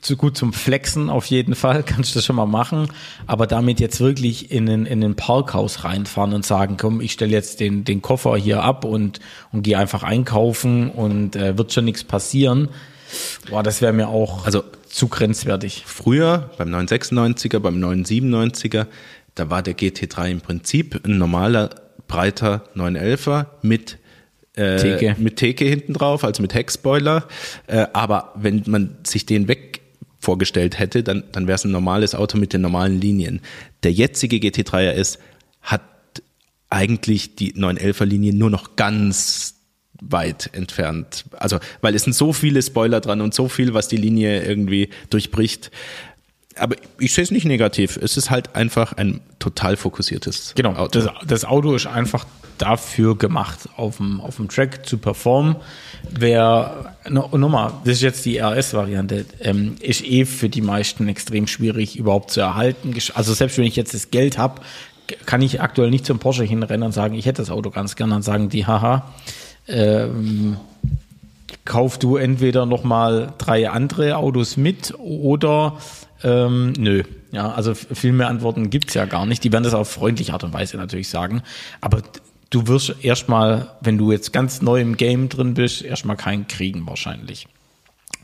[0.01, 2.87] zu gut zum Flexen auf jeden Fall, kannst du das schon mal machen.
[3.27, 7.31] Aber damit jetzt wirklich in ein, in ein Parkhaus reinfahren und sagen, komm, ich stelle
[7.31, 9.19] jetzt den, den Koffer hier ab und,
[9.51, 12.69] und gehe einfach einkaufen und äh, wird schon nichts passieren.
[13.49, 15.83] Boah, das wäre mir auch Also- zu grenzwertig.
[15.85, 18.87] Früher beim 996er, beim 997er,
[19.35, 21.69] da war der GT3 im Prinzip ein normaler,
[22.07, 23.99] breiter 911er mit
[24.55, 25.15] äh, Theke.
[25.19, 27.25] mit Theke hinten drauf, also mit Heckspoiler.
[27.67, 29.68] Äh, aber wenn man sich den weg
[30.19, 33.41] vorgestellt hätte, dann, dann wäre es ein normales Auto mit den normalen Linien.
[33.83, 35.19] Der jetzige GT3 RS
[35.61, 35.81] hat
[36.69, 39.55] eigentlich die 911er Linie nur noch ganz
[40.01, 41.25] weit entfernt.
[41.31, 44.89] Also, weil es sind so viele Spoiler dran und so viel, was die Linie irgendwie
[45.09, 45.71] durchbricht.
[46.59, 47.97] Aber ich sehe es nicht negativ.
[47.97, 50.99] Es ist halt einfach ein total fokussiertes Genau, Auto.
[50.99, 52.25] das, das Auto ist einfach
[52.57, 55.55] dafür gemacht, auf dem, auf dem Track zu performen.
[56.11, 61.47] Wer, no, nochmal, das ist jetzt die RS-Variante, ähm, ist eh für die meisten extrem
[61.47, 62.93] schwierig überhaupt zu erhalten.
[63.13, 64.61] Also selbst wenn ich jetzt das Geld habe,
[65.25, 68.09] kann ich aktuell nicht zum Porsche hinrennen und sagen, ich hätte das Auto ganz gern.
[68.09, 69.11] Dann sagen die, haha,
[69.67, 70.57] ähm,
[71.65, 75.77] kauf du entweder noch mal drei andere Autos mit oder
[76.23, 77.03] ähm, nö.
[77.31, 79.43] Ja, also viel mehr Antworten gibt's ja gar nicht.
[79.43, 81.43] Die werden das auf freundliche Art und Weise natürlich sagen.
[81.81, 82.01] Aber
[82.49, 86.85] du wirst erstmal, wenn du jetzt ganz neu im Game drin bist, erstmal keinen kriegen
[86.87, 87.47] wahrscheinlich.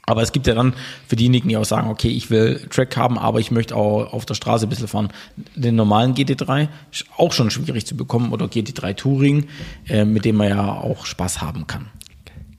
[0.08, 0.74] Aber es gibt ja dann
[1.08, 4.26] für diejenigen, die auch sagen, okay, ich will Track haben, aber ich möchte auch auf
[4.26, 5.10] der Straße ein bisschen fahren.
[5.56, 9.48] Den normalen GT3 ist auch schon schwierig zu bekommen oder GT3 Touring,
[9.88, 11.88] äh, mit dem man ja auch Spaß haben kann.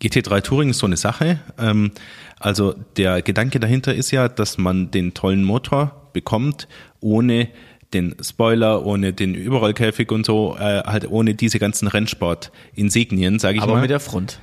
[0.03, 1.39] GT3 Touring ist so eine Sache.
[1.59, 1.93] Ähm,
[2.39, 6.68] also der Gedanke dahinter ist ja, dass man den tollen Motor bekommt,
[7.01, 7.49] ohne
[7.95, 13.62] den Spoiler, ohne den Überrollkäfig und so, äh, halt ohne diese ganzen Rennsport-Insignien, sage ich
[13.62, 13.80] Aber mal.
[13.82, 14.41] mit der Front.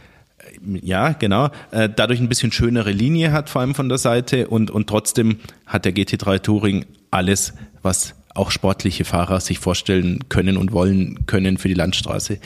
[0.82, 1.50] Ja, genau.
[1.72, 4.48] Äh, dadurch ein bisschen schönere Linie hat, vor allem von der Seite.
[4.48, 10.58] Und, und trotzdem hat der GT3 Touring alles, was auch sportliche Fahrer sich vorstellen können
[10.58, 12.39] und wollen können für die Landstraße.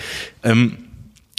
[0.43, 0.77] Ähm,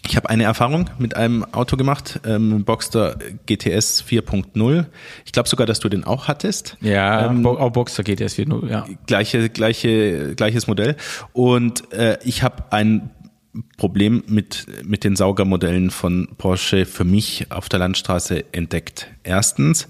[0.08, 4.86] ich habe eine Erfahrung mit einem Auto gemacht, ähm, Boxster GTS 4.0.
[5.24, 6.76] Ich glaube sogar, dass du den auch hattest.
[6.80, 8.86] Ja, Ähm, auch Boxer GTS 4.0, ja.
[9.06, 10.96] gleiche, gleiche, gleiches Modell.
[11.32, 13.10] Und äh, ich habe ein
[13.76, 19.08] Problem mit, mit den Saugermodellen von Porsche für mich auf der Landstraße entdeckt.
[19.24, 19.88] Erstens,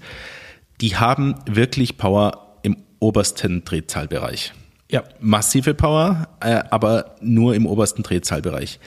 [0.81, 4.53] die haben wirklich Power im obersten Drehzahlbereich.
[4.91, 5.03] Ja.
[5.21, 8.79] Massive Power, äh, aber nur im obersten Drehzahlbereich.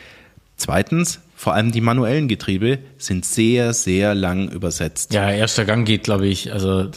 [0.63, 5.13] Zweitens, vor allem die manuellen Getriebe sind sehr, sehr lang übersetzt.
[5.13, 6.89] Ja, erster Gang geht, glaube ich, also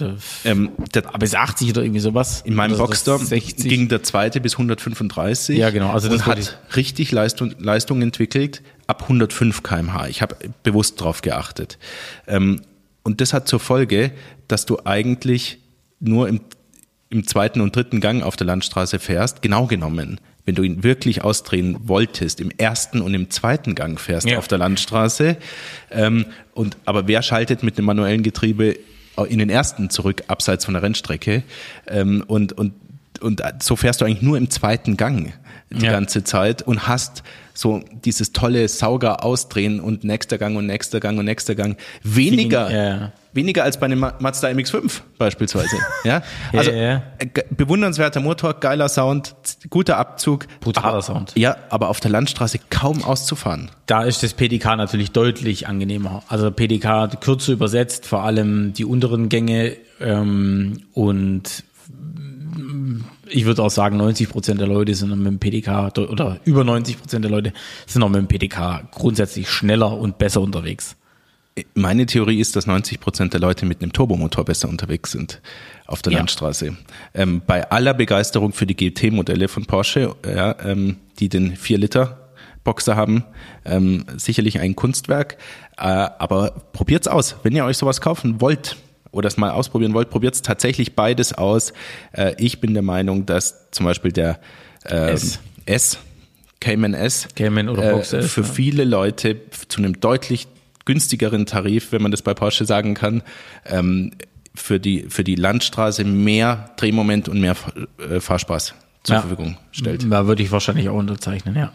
[0.44, 2.44] Ähm, der, bis 80 oder irgendwie sowas.
[2.46, 3.68] In meinem Oder Boxster 60.
[3.68, 5.58] ging der zweite bis 135.
[5.58, 5.90] Ja, genau.
[5.90, 10.10] Also das hat richtig Leistung, Leistung entwickelt ab 105 km/h.
[10.10, 11.80] Ich habe bewusst drauf geachtet.
[12.28, 12.62] Ähm,
[13.02, 14.12] und das hat zur Folge,
[14.48, 15.58] dass du eigentlich
[16.00, 16.42] nur im,
[17.10, 19.42] im zweiten und dritten Gang auf der Landstraße fährst.
[19.42, 24.28] Genau genommen, wenn du ihn wirklich ausdrehen wolltest, im ersten und im zweiten Gang fährst
[24.30, 24.38] Ja.
[24.38, 25.38] auf der Landstraße.
[25.92, 28.78] Ähm, und, aber wer schaltet mit dem manuellen Getriebe
[29.30, 31.44] in den ersten zurück, abseits von der Rennstrecke?
[31.88, 32.74] Ähm, und, und,
[33.22, 35.34] und so fährst du eigentlich nur im zweiten Gang
[35.72, 35.92] die Ja.
[35.92, 37.24] ganze Zeit und hast
[37.56, 41.78] so dieses tolle Sauger ausdrehen und nächster Gang und nächster Gang und nächster Gang.
[42.04, 43.12] Weniger, Ja, ja.
[43.36, 45.78] Weniger als bei einem Ma- Mazda MX-5 beispielsweise.
[46.04, 46.24] ja?
[46.54, 47.04] Also Ja, ja.
[47.20, 49.36] äh, ge- bewundernswerter Motor, geiler Sound,
[49.70, 50.48] guter Abzug.
[50.62, 51.34] Brutaler aber, Sound.
[51.36, 53.70] Ja, aber auf der Landstraße kaum auszufahren.
[53.86, 56.24] Da ist das PDK natürlich deutlich angenehmer.
[56.28, 61.64] Also PDK kürzer übersetzt, vor allem die unteren Gänge ähm, und
[63.28, 66.64] ich würde auch sagen, 90 Prozent der Leute sind mit dem PDK de- oder über
[66.64, 67.54] 90 Prozent der Leute
[67.86, 70.96] sind auch mit dem PDK grundsätzlich schneller und besser unterwegs.
[71.74, 75.42] Meine Theorie ist, dass 90 Prozent der Leute mit einem Turbomotor besser unterwegs sind
[75.86, 76.20] auf der Ja.
[76.20, 76.76] Landstraße.
[77.14, 82.30] Ähm, bei aller Begeisterung für die GT-Modelle von Porsche, ja, ähm, die den 4 Liter
[82.66, 83.24] Boxer haben,
[83.64, 85.38] ähm, sicherlich ein Kunstwerk.
[85.78, 88.76] Äh, aber probiert's aus, wenn ihr euch sowas kaufen wollt
[89.12, 91.72] oder es mal ausprobieren wollt, probiert's tatsächlich beides aus.
[92.12, 94.40] Äh, ich bin der Meinung, dass zum Beispiel der
[94.90, 95.40] ähm, S.
[95.66, 96.00] S
[96.60, 98.48] Cayman S Cayman oder äh, Boxer S, für ja.
[98.48, 99.38] viele Leute
[99.70, 100.48] zu einem deutlich
[100.86, 103.24] günstigeren Tarif, wenn man das bei Porsche sagen kann,
[103.66, 104.12] ähm,
[104.54, 107.56] für die für die Landstraße mehr Drehmoment und mehr
[108.10, 108.74] äh, Fahrspaß
[109.04, 109.22] zur Ja.
[109.22, 110.10] Verfügung stellt.
[110.10, 111.74] Da würde ich wahrscheinlich auch unterzeichnen, ja.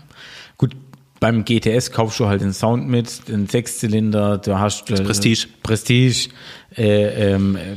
[0.57, 0.75] Gut,
[1.21, 5.47] beim GTS kaufst du halt den Sound mit, den Sechszylinder, du hast äh, Prestige.
[5.63, 6.31] Prestige,
[6.77, 7.77] äh, ähm, äh,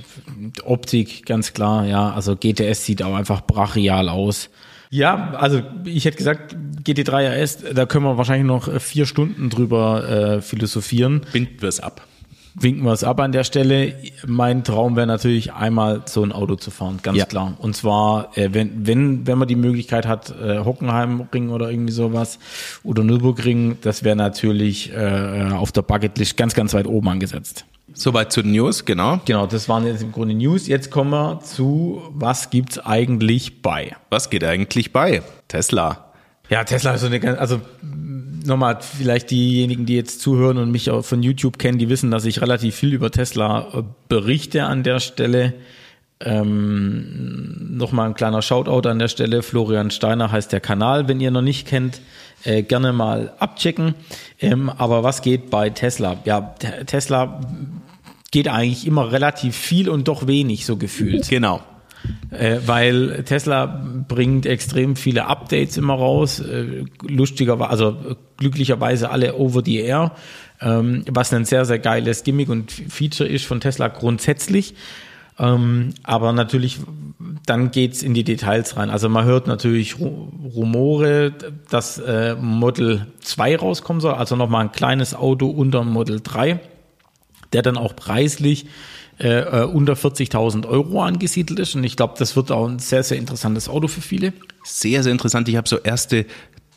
[0.63, 2.13] Optik, ganz klar, ja.
[2.13, 4.49] Also GTS sieht auch einfach brachial aus.
[4.93, 9.49] Ja, also ich hätte gesagt, GT3 RS, da können wir wahrscheinlich noch äh, vier Stunden
[9.49, 12.05] drüber äh, philosophieren Binden wir es ab.
[12.53, 13.95] winken wir es ab an der Stelle.
[14.27, 17.25] Mein Traum wäre natürlich einmal so ein Auto zu fahren, ganz Ja.
[17.25, 17.55] klar.
[17.57, 22.37] Und zwar, äh, wenn, wenn, wenn man die Möglichkeit hat, äh, Hockenheimring oder irgendwie sowas
[22.83, 27.65] oder Nürburgring, das wäre natürlich äh, auf der Bucketlist ganz, ganz weit oben angesetzt.
[27.93, 29.19] Soweit zu den News, genau.
[29.25, 30.67] Genau, das waren jetzt im Grunde News.
[30.67, 33.95] Jetzt kommen wir zu, was gibt's eigentlich bei?
[34.09, 36.11] Was geht eigentlich bei Tesla?
[36.49, 37.61] Ja, Tesla ist so eine ganz, also
[38.45, 42.25] nochmal, vielleicht diejenigen, die jetzt zuhören und mich auch von YouTube kennen, die wissen, dass
[42.25, 45.53] ich relativ viel über Tesla äh, berichte an der Stelle.
[46.19, 49.43] Ähm, nochmal ein kleiner Shoutout an der Stelle.
[49.43, 52.01] Florian Steiner heißt der Kanal, wenn ihr noch nicht kennt,
[52.43, 53.95] äh, gerne mal abchecken.
[54.39, 56.17] Ähm, aber was geht bei Tesla?
[56.25, 57.41] Ja, Te- Tesla
[58.31, 61.29] geht eigentlich immer relativ viel und doch wenig so gefühlt.
[61.29, 61.61] Genau.
[62.31, 63.65] Äh, weil Tesla
[64.07, 67.97] bringt extrem viele Updates immer raus, äh, lustigerweise, also
[68.37, 70.11] glücklicherweise alle over the air,
[70.59, 74.73] ähm, was ein sehr, sehr geiles Gimmick und Feature ist von Tesla grundsätzlich.
[75.39, 76.79] Ähm, aber natürlich,
[77.45, 78.89] dann geht's in die Details rein.
[78.89, 81.33] Also man hört natürlich Ru Rumore,
[81.69, 86.59] dass äh, Model 2 rauskommen soll, also nochmal ein kleines Auto unter Model 3
[87.53, 88.65] der dann auch preislich
[89.19, 91.75] äh, äh, unter 40.000 Euro angesiedelt ist.
[91.75, 94.33] Und ich glaube, das wird auch ein sehr, sehr interessantes Auto für viele.
[94.63, 95.47] Sehr, sehr interessant.
[95.47, 96.25] Ich habe so erste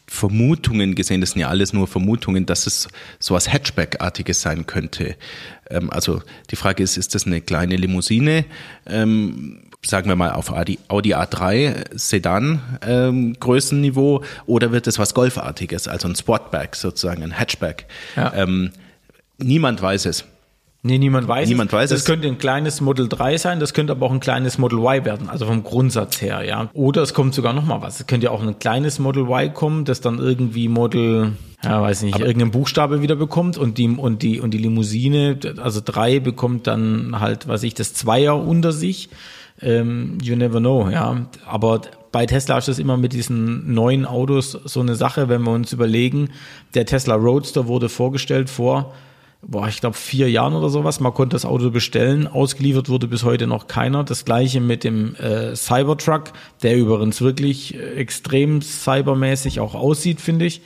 [0.07, 2.89] Vermutungen gesehen, das sind ja alles nur Vermutungen, dass es
[3.19, 5.17] sowas Hatchback-artiges sein könnte.
[5.69, 8.45] Ähm, also die Frage ist, ist das eine kleine Limousine,
[8.87, 15.15] ähm, sagen wir mal auf Audi, Audi A3 Sedan ähm, Größenniveau oder wird es was
[15.15, 17.87] Golfartiges, also ein Sportback sozusagen, ein Hatchback?
[18.15, 18.33] Ja.
[18.35, 18.71] Ähm,
[19.39, 20.25] niemand weiß es.
[20.87, 21.77] Nee, niemand weiß Niemand es.
[21.77, 22.05] weiß das es.
[22.05, 25.29] könnte ein kleines Model 3 sein, das könnte aber auch ein kleines Model Y werden,
[25.29, 26.71] also vom Grundsatz her, ja.
[26.75, 27.99] Oder es kommt sogar noch mal was.
[27.99, 31.33] Es könnte ja auch ein kleines Model Y kommen, das dann irgendwie Model,
[31.65, 35.81] ja, weiß nicht, irgendeinen Buchstabe wieder bekommt und die, und die, und die Limousine, also
[35.85, 39.09] 3 bekommt dann halt, weiß ich, das Zweier unter sich.
[39.61, 41.27] Ähm, you never know, ja.
[41.47, 41.81] Aber
[42.13, 45.73] bei Tesla ist das immer mit diesen neuen Autos so eine Sache, wenn wir uns
[45.73, 46.31] überlegen,
[46.75, 48.95] der Tesla Roadster wurde vorgestellt vor
[49.47, 51.01] boah, ich glaube, vier Jahren oder sowas.
[51.01, 52.27] Man konnte das Auto bestellen.
[52.27, 54.05] Ausgeliefert wurde bis heute noch keiner.
[54.05, 56.33] Das gleiche mit dem äh, Cybertruck,
[56.63, 60.63] der übrigens wirklich äh, extrem cybermäßig auch aussieht, finde ich.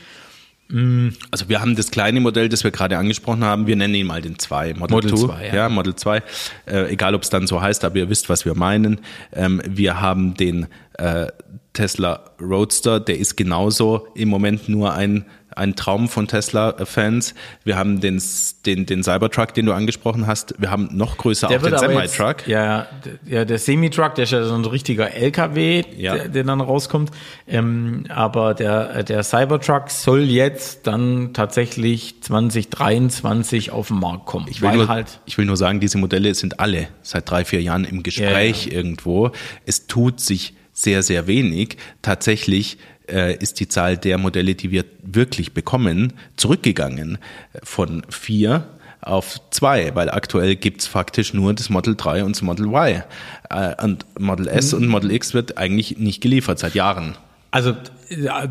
[1.32, 4.22] Also wir haben das kleine Modell, das wir gerade angesprochen haben, wir nennen ihn mal
[4.22, 5.26] den 2, Model, Model 2.
[5.26, 5.54] 2, ja.
[5.54, 5.68] ja.
[5.68, 6.22] Model 2,
[6.66, 9.00] äh, egal ob es dann so heißt, aber ihr wisst, was wir meinen.
[9.32, 11.26] Ähm, wir haben den äh,
[11.72, 15.24] Tesla Roadster, der ist genauso im Moment nur ein,
[15.56, 17.34] ein Traum von Tesla-Fans.
[17.64, 18.22] Wir haben den,
[18.66, 20.54] den, den Cybertruck, den du angesprochen hast.
[20.58, 22.46] Wir haben noch größer auch den Semi-Truck.
[22.46, 22.86] Ja,
[23.26, 26.14] ja, der Semi-Truck, der ist ja so ein richtiger LKW, Ja.
[26.14, 27.10] der, der dann rauskommt.
[27.46, 34.46] Ähm, aber der, der Cybertruck soll jetzt dann tatsächlich 2023 auf den Markt kommen.
[34.48, 37.62] Ich will, nur, halt ich will nur sagen, diese Modelle sind alle seit drei, vier
[37.62, 39.30] Jahren im Gespräch irgendwo.
[39.66, 41.76] Es tut sich sehr, sehr wenig.
[42.02, 42.78] Tatsächlich
[43.10, 47.18] äh, ist die Zahl der Modelle, die wir wirklich bekommen, zurückgegangen
[47.62, 48.66] von vier
[49.02, 53.02] auf zwei, weil aktuell gibt's faktisch nur das Model 3 und das Model Y.
[53.48, 57.16] Äh, und Model S und Model X wird eigentlich nicht geliefert seit Jahren.
[57.52, 57.74] Also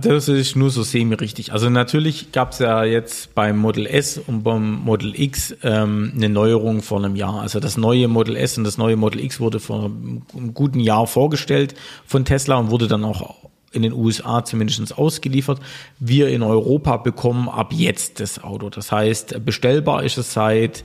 [0.02, 1.54] das ist nur so semi-richtig.
[1.54, 6.30] Also natürlich gab es ja jetzt beim Model S und beim Model X ähm, eine
[6.30, 7.42] Neuerung vor einem Jahr.
[7.42, 11.08] Also das neue Model S und das neue Model X wurde vor einem guten Jahr
[11.08, 13.36] vorgestellt von Tesla und wurde dann auch
[13.72, 15.60] in den USA zumindest ausgeliefert.
[16.00, 18.70] Wir in Europa bekommen ab jetzt das Auto.
[18.70, 20.84] Das heißt, bestellbar ist es seit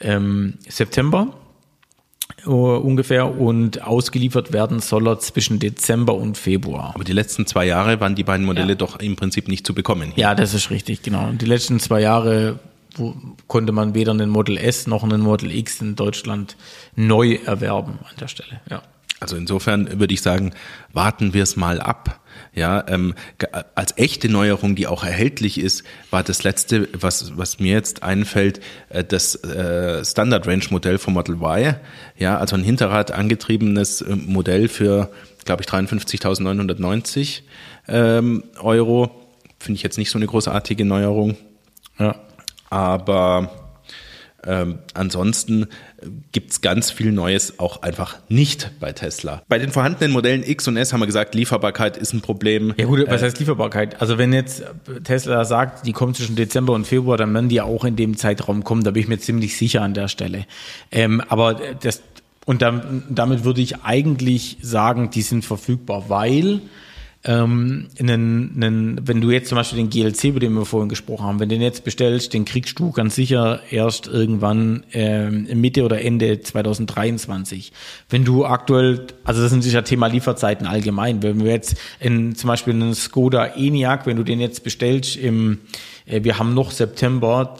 [0.00, 1.34] ähm, September
[2.44, 6.92] äh, ungefähr und ausgeliefert werden soll er zwischen Dezember und Februar.
[6.94, 8.74] Aber die letzten zwei Jahre waren die beiden Modelle Ja.
[8.74, 10.12] doch im Prinzip nicht zu bekommen.
[10.16, 11.28] Ja, das ist richtig, genau.
[11.28, 12.58] Und die letzten zwei Jahre
[12.96, 13.14] wo,
[13.48, 16.56] konnte man weder einen Model S noch einen Model X in Deutschland
[16.94, 18.60] neu erwerben an der Stelle.
[18.70, 18.82] Ja.
[19.24, 20.52] Also insofern würde ich sagen,
[20.92, 22.20] warten wir es mal ab.
[22.54, 23.14] Ja, ähm,
[23.74, 28.60] als echte Neuerung, die auch erhältlich ist, war das letzte, was, was mir jetzt einfällt,
[28.90, 31.76] äh, das äh, Standard Range Modell vom Model Y.
[32.18, 35.10] Ja, also ein Hinterrad angetriebenes äh, Modell für,
[35.46, 37.40] glaube ich, 53.990
[37.88, 39.10] ähm, Euro.
[39.58, 41.38] Finde ich jetzt nicht so eine großartige Neuerung.
[41.98, 42.14] ja.
[42.68, 43.63] Aber
[44.46, 45.66] ähm, ansonsten
[46.32, 49.42] gibt's ganz viel Neues auch einfach nicht bei Tesla.
[49.48, 52.74] Bei den vorhandenen Modellen X und S haben wir gesagt, Lieferbarkeit ist ein Problem.
[52.76, 54.00] Ja gut, was heißt Lieferbarkeit?
[54.00, 54.62] Also wenn jetzt
[55.04, 58.64] Tesla sagt, die kommt zwischen Dezember und Februar, dann werden die auch in dem Zeitraum
[58.64, 58.84] kommen.
[58.84, 60.46] Da bin ich mir ziemlich sicher an der Stelle.
[60.90, 62.02] Ähm, aber das
[62.46, 66.60] und damit würde ich eigentlich sagen, die sind verfügbar, weil
[67.26, 71.24] ähm, einen, einen, wenn du jetzt zum Beispiel den GLC, über den wir vorhin gesprochen
[71.24, 75.84] haben, wenn du den jetzt bestellst, den kriegst du ganz sicher erst irgendwann ähm, Mitte
[75.84, 77.72] oder Ende 2023.
[78.10, 82.48] Wenn du aktuell, also das ist sicher Thema Lieferzeiten allgemein, wenn wir jetzt in, zum
[82.48, 85.60] Beispiel einen Skoda ENIAC, wenn du den jetzt bestellst im,
[86.04, 87.56] äh, wir haben noch September,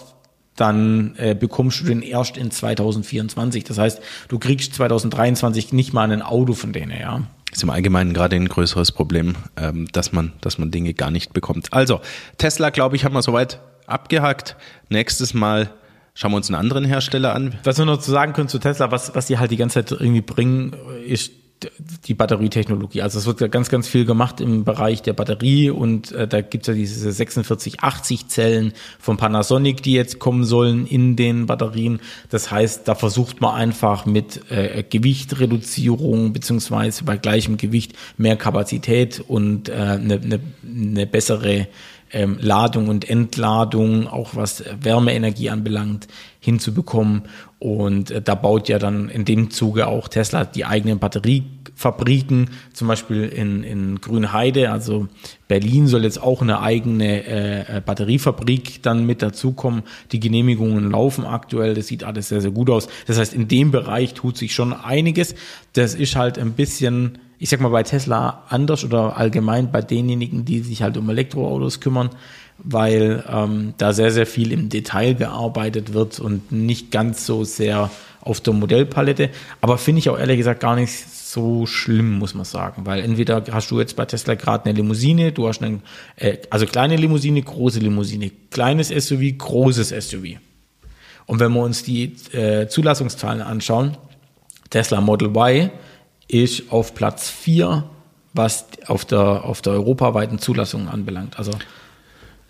[0.57, 3.65] dann äh, bekommst du den erst in 2024.
[3.65, 7.23] Das heißt, du kriegst 2023 nicht mal ein Auto von denen, ja.
[7.55, 11.33] Ist im Allgemeinen gerade ein größeres Problem, ähm, dass man, dass man Dinge gar nicht
[11.33, 11.73] bekommt.
[11.73, 12.01] Also,
[12.37, 14.57] Tesla, glaube ich, haben wir soweit abgehakt.
[14.89, 15.71] Nächstes Mal
[16.15, 17.55] schauen wir uns einen anderen Hersteller an.
[17.63, 19.93] Was wir noch zu sagen können zu Tesla, was, was die halt die ganze Zeit
[20.01, 20.75] irgendwie bringen,
[21.07, 21.31] ist
[22.07, 23.03] die Batterietechnologie.
[23.03, 26.41] Also es wird ja ganz, ganz viel gemacht im Bereich der Batterie und äh, da
[26.41, 32.01] gibt's ja diese 4680 Zellen von Panasonic, die jetzt kommen sollen in den Batterien.
[32.31, 39.23] Das heißt, da versucht man einfach mit äh, Gewichtreduzierung beziehungsweise bei gleichem Gewicht mehr Kapazität
[39.27, 41.69] und eine äh, ne, ne, ne bessere
[42.15, 46.07] ähm, Ladung und Entladung, auch was Wärmeenergie anbelangt,
[46.41, 47.23] hinzubekommen.
[47.59, 52.89] Und äh, da baut ja dann in dem Zuge auch Tesla die eigenen Batteriefabriken, zum
[52.89, 55.09] Beispiel in, in Grünheide, also
[55.49, 59.83] Berlin soll jetzt auch eine eigene äh, Batteriefabrik dann mit dazukommen.
[60.13, 62.89] Die Genehmigungen laufen aktuell, das sieht alles sehr, sehr gut aus.
[63.07, 65.35] Das heißt, in dem Bereich tut sich schon einiges.
[65.73, 70.45] Das ist halt ein bisschen ich sag mal, bei Tesla anders oder allgemein bei denjenigen,
[70.45, 72.11] die sich halt um Elektroautos kümmern,
[72.59, 77.91] weil ähm, da sehr, sehr viel im Detail gearbeitet wird und nicht ganz so sehr
[78.21, 79.31] auf der Modellpalette.
[79.61, 83.43] Aber finde ich auch ehrlich gesagt gar nicht so schlimm, muss man sagen, weil entweder
[83.51, 85.83] hast du jetzt bei Tesla gerade eine Limousine, du hast einen,
[86.17, 90.39] äh, also kleine Limousine, große Limousine, kleines SUV, großes SUV.
[91.27, 93.97] Und wenn wir uns die äh, Zulassungszahlen anschauen,
[94.71, 95.71] Tesla Model Y
[96.29, 97.85] ist auf Platz 4,
[98.33, 101.39] was auf der, auf der europaweiten Zulassung anbelangt.
[101.39, 101.53] Also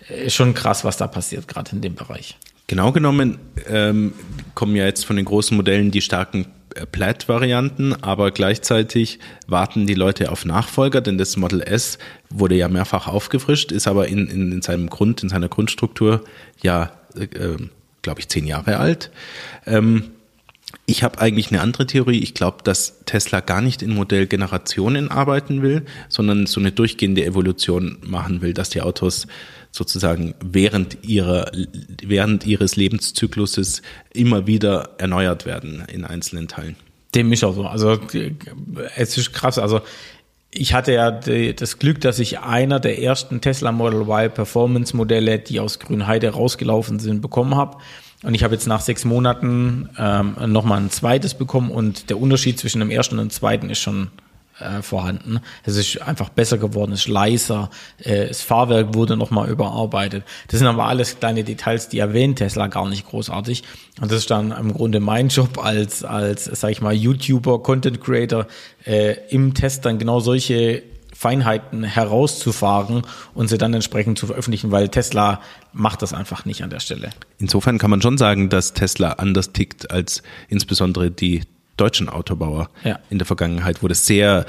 [0.09, 2.37] äh, ist schon krass, was da passiert, gerade in dem Bereich.
[2.67, 4.15] Genau genommen ähm,
[4.55, 9.95] kommen ja jetzt von den großen Modellen die starken äh, Plaid-Varianten, aber gleichzeitig warten die
[9.95, 11.99] Leute auf Nachfolger, denn das Model S
[12.31, 16.25] wurde ja mehrfach aufgefrischt, ist aber in, in, in seinem Grund, in seiner Grundstruktur
[16.63, 17.27] ja, äh,
[18.01, 19.11] glaube ich, zehn Jahre alt.
[19.67, 20.13] Ähm,
[20.87, 22.19] ich habe eigentlich eine andere Theorie.
[22.19, 27.99] Ich glaube, dass Tesla gar nicht in Modellgenerationen arbeiten will, sondern so eine durchgehende Evolution
[28.03, 29.27] machen will, dass die Autos
[29.71, 31.51] sozusagen während ihrer,
[32.03, 36.77] während ihres Lebenszykluses immer wieder erneuert werden in einzelnen Teilen.
[37.15, 37.67] Dem ist auch so.
[37.67, 37.99] Also
[38.97, 39.59] es ist krass.
[39.59, 39.81] Also
[40.51, 45.41] ich hatte ja das Glück, dass ich einer der ersten Tesla Model Y Performance Modelle,
[45.41, 47.79] die aus Grünheide rausgelaufen sind, bekommen habe.
[48.25, 52.59] Und ich habe jetzt nach sechs Monaten ähm, nochmal ein zweites bekommen und der Unterschied
[52.59, 54.09] zwischen dem ersten und dem zweiten ist schon
[54.61, 55.41] äh, vorhanden.
[55.65, 60.25] Es ist einfach besser geworden, es ist leiser, äh, das Fahrwerk wurde nochmal überarbeitet.
[60.49, 63.63] Das sind aber alles kleine Details, die erwähnt Tesla gar nicht großartig.
[64.01, 68.01] Und das ist dann im Grunde mein Job als, als sag ich mal, YouTuber, Content
[68.01, 68.47] Creator,
[68.87, 70.83] äh, im Test dann genau solche
[71.15, 73.03] Feinheiten herauszufahren
[73.35, 75.41] und sie dann entsprechend zu veröffentlichen, weil Tesla
[75.73, 77.11] macht das einfach nicht an der Stelle.
[77.39, 81.43] Insofern kann man schon sagen, dass Tesla anders tickt als insbesondere die
[81.77, 83.01] deutschen Autobauer ja.
[83.11, 84.47] in der Vergangenheit, wo das sehr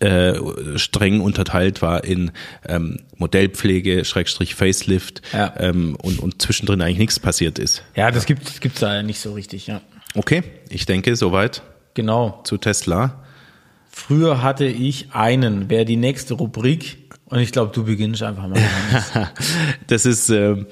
[0.00, 0.34] äh,
[0.76, 2.30] streng unterteilt war in
[2.66, 5.52] ähm, Modellpflege, Schrägstrich Facelift ja.
[5.58, 7.82] ähm, und, und zwischendrin eigentlich nichts passiert ist.
[7.96, 9.80] Ja, das gibt es da nicht so richtig, ja.
[10.14, 11.62] Okay, ich denke, soweit.
[11.94, 12.40] Genau.
[12.44, 13.24] Zu Tesla.
[13.90, 16.98] Früher hatte ich einen, wäre die nächste Rubrik.
[17.26, 18.58] Und ich glaube, du beginnst einfach mal.
[19.86, 20.64] das ist, äh,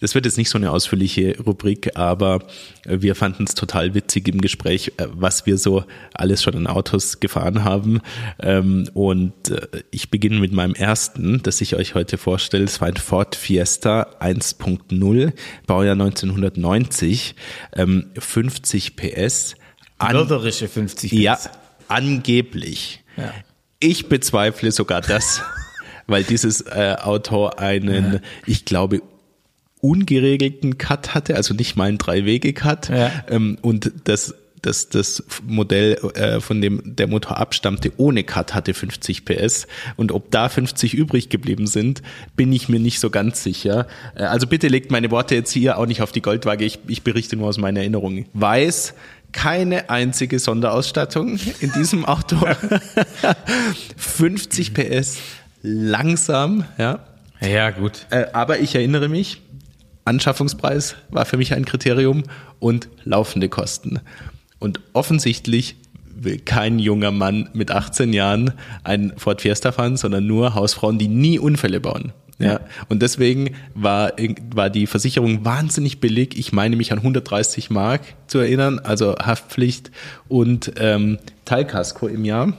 [0.00, 2.42] das wird jetzt nicht so eine ausführliche Rubrik, aber
[2.86, 7.20] wir fanden es total witzig im Gespräch, äh, was wir so alles schon an Autos
[7.20, 8.00] gefahren haben.
[8.40, 12.64] Ähm, und äh, ich beginne mit meinem ersten, das ich euch heute vorstelle.
[12.64, 15.32] Es war ein Ford Fiesta 1.0,
[15.66, 17.34] Baujahr 1990,
[18.18, 19.54] 50 ähm, PS.
[20.00, 21.18] Mörderische 50 PS.
[21.18, 21.38] Ja,
[21.88, 23.02] angeblich.
[23.16, 23.32] Ja.
[23.80, 25.42] Ich bezweifle sogar das,
[26.06, 28.20] weil dieses äh, Auto einen, ja.
[28.46, 29.02] ich glaube,
[29.80, 32.88] ungeregelten Cut hatte, also nicht mal einen Drei-Wege-Cut.
[32.88, 33.10] Ja.
[33.28, 34.34] Ähm, und das
[34.66, 39.66] das, das Modell, äh, von dem der Motor abstammte, ohne Cut hatte 50 PS.
[39.96, 42.02] Und ob da 50 übrig geblieben sind,
[42.36, 43.86] bin ich mir nicht so ganz sicher.
[44.16, 46.64] Äh, also bitte legt meine Worte jetzt hier auch nicht auf die Goldwaage.
[46.64, 48.26] Ich, ich berichte nur aus meiner Erinnerung.
[48.32, 48.94] Weiß,
[49.36, 52.38] keine einzige Sonderausstattung in diesem Auto.
[53.96, 55.18] 50 PS,
[55.62, 57.00] langsam, ja.
[57.42, 58.06] Ja, gut.
[58.08, 59.42] Äh, aber ich erinnere mich,
[60.06, 62.22] Anschaffungspreis war für mich ein Kriterium
[62.60, 64.00] und laufende Kosten.
[64.58, 65.76] Und offensichtlich
[66.14, 71.08] will kein junger Mann mit 18 Jahren einen Ford Fiesta fahren, sondern nur Hausfrauen, die
[71.08, 72.14] nie Unfälle bauen.
[72.38, 72.60] Ja.
[72.88, 74.12] Und deswegen war,
[74.54, 76.38] war die Versicherung wahnsinnig billig.
[76.38, 79.90] Ich meine mich an 130 Mark zu erinnern, also Haftpflicht
[80.28, 82.52] und ähm, Teilkasko im Jahr.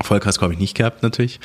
[0.00, 1.38] Vollkasko habe ich nicht gehabt natürlich.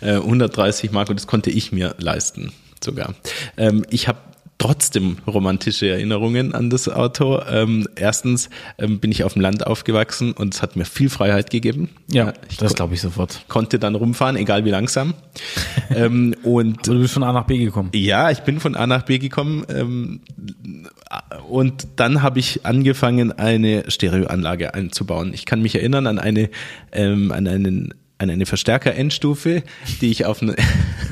[0.00, 2.52] Äh, 130 Mark und das konnte ich mir leisten
[2.82, 3.14] sogar.
[3.56, 4.18] Ähm, ich habe
[4.58, 7.40] trotzdem romantische Erinnerungen an das Auto.
[7.48, 8.48] Ähm, erstens
[8.78, 11.90] ähm, bin ich auf dem Land aufgewachsen und es hat mir viel Freiheit gegeben.
[12.10, 13.44] Ja, ich das glaube ich sofort.
[13.48, 15.14] Konnte dann rumfahren, egal wie langsam.
[15.90, 17.90] ähm, und Aber du bist von A nach B gekommen.
[17.94, 19.64] Ja, ich bin von A nach B gekommen.
[19.68, 20.20] Ähm,
[21.48, 25.32] und dann habe ich angefangen, eine Stereoanlage einzubauen.
[25.34, 26.50] Ich kann mich erinnern an eine,
[26.92, 29.62] ähm, an einen an eine Verstärker-Endstufe,
[30.00, 30.56] die ich auf eine,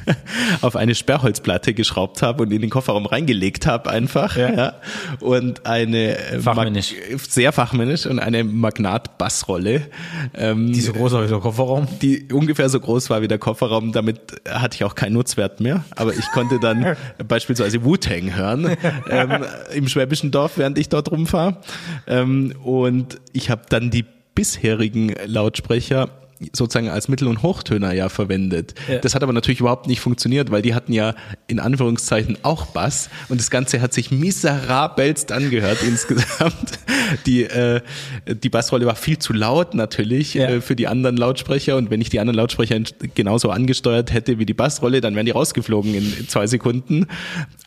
[0.63, 4.37] auf eine Sperrholzplatte geschraubt habe und in den Kofferraum reingelegt habe einfach.
[4.37, 4.55] Ja.
[4.55, 4.75] ja.
[5.21, 6.95] Und eine äh, fachmännisch.
[7.29, 9.83] sehr fachmännisch und eine Magnat-Bassrolle.
[10.35, 11.87] Ähm, die so groß war wie der Kofferraum?
[12.01, 13.93] Die ungefähr so groß war wie der Kofferraum.
[13.93, 15.85] Damit hatte ich auch keinen Nutzwert mehr.
[15.97, 16.97] Aber ich konnte dann
[17.29, 18.77] beispielsweise Wu-Tang hören
[19.11, 19.45] ähm,
[19.75, 21.59] im Schwäbischen Dorf, während ich dort rumfahre.
[22.07, 26.09] Ähm, und ich habe dann die bisherigen Lautsprecher
[26.53, 28.75] sozusagen als Mittel- und Hochtöner ja verwendet.
[28.89, 28.99] Ja.
[28.99, 31.15] Das hat aber natürlich überhaupt nicht funktioniert, weil die hatten ja
[31.47, 36.79] in Anführungszeichen auch Bass und das Ganze hat sich miserabelst angehört insgesamt.
[37.27, 37.81] Die, äh,
[38.27, 40.49] die Bassrolle war viel zu laut natürlich ja.
[40.49, 42.81] äh, für die anderen Lautsprecher und wenn ich die anderen Lautsprecher
[43.15, 47.07] genauso angesteuert hätte wie die Bassrolle, dann wären die rausgeflogen in, in zwei Sekunden.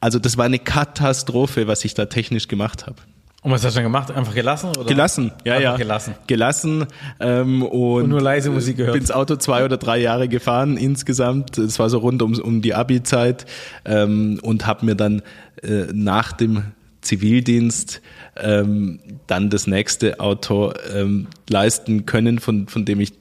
[0.02, 2.98] Also das war eine Katastrophe, was ich da technisch gemacht habe.
[3.44, 4.12] Und was hast du dann gemacht?
[4.12, 4.72] Einfach gelassen?
[4.78, 4.86] Oder?
[4.86, 5.78] Gelassen, ja, Einfach ja.
[5.78, 6.16] Gelassen.
[6.26, 6.86] Gelassen.
[7.20, 8.94] Ähm, und, und nur leise Musik gehört.
[8.94, 11.58] Bin ins Auto zwei oder drei Jahre gefahren insgesamt.
[11.58, 13.46] Das war so rund um, um die Abi-Zeit
[13.86, 15.22] ähm, und habe mir dann
[15.62, 16.64] äh, nach dem
[17.02, 18.02] Zivildienst
[18.36, 23.14] ähm, dann das nächste Auto ähm, leisten können, von, von dem ich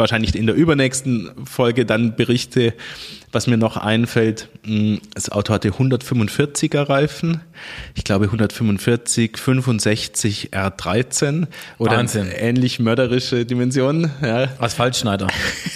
[0.00, 2.74] wahrscheinlich in der übernächsten Folge dann berichte,
[3.32, 4.48] was mir noch einfällt.
[4.64, 7.40] Mm, das Auto hatte 145er Reifen,
[7.94, 11.46] ich glaube 145, 65 R13
[11.78, 12.26] oder Wahnsinn.
[12.34, 14.10] ähnlich mörderische Dimensionen.
[14.22, 14.48] Ja.
[14.58, 15.28] Asphaltschneider.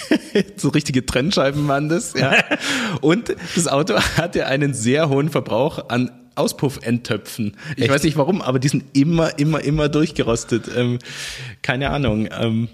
[0.57, 2.13] so richtige Trennscheiben waren das.
[2.13, 2.33] Ja.
[3.01, 7.55] Und das Auto hatte einen sehr hohen Verbrauch an Auspuffendtöpfen.
[7.77, 7.91] Ich Echt?
[7.91, 10.69] weiß nicht warum, aber die sind immer, immer, immer durchgerostet.
[10.75, 10.99] Ähm,
[11.61, 12.27] keine Ahnung.
[12.37, 12.67] Ähm,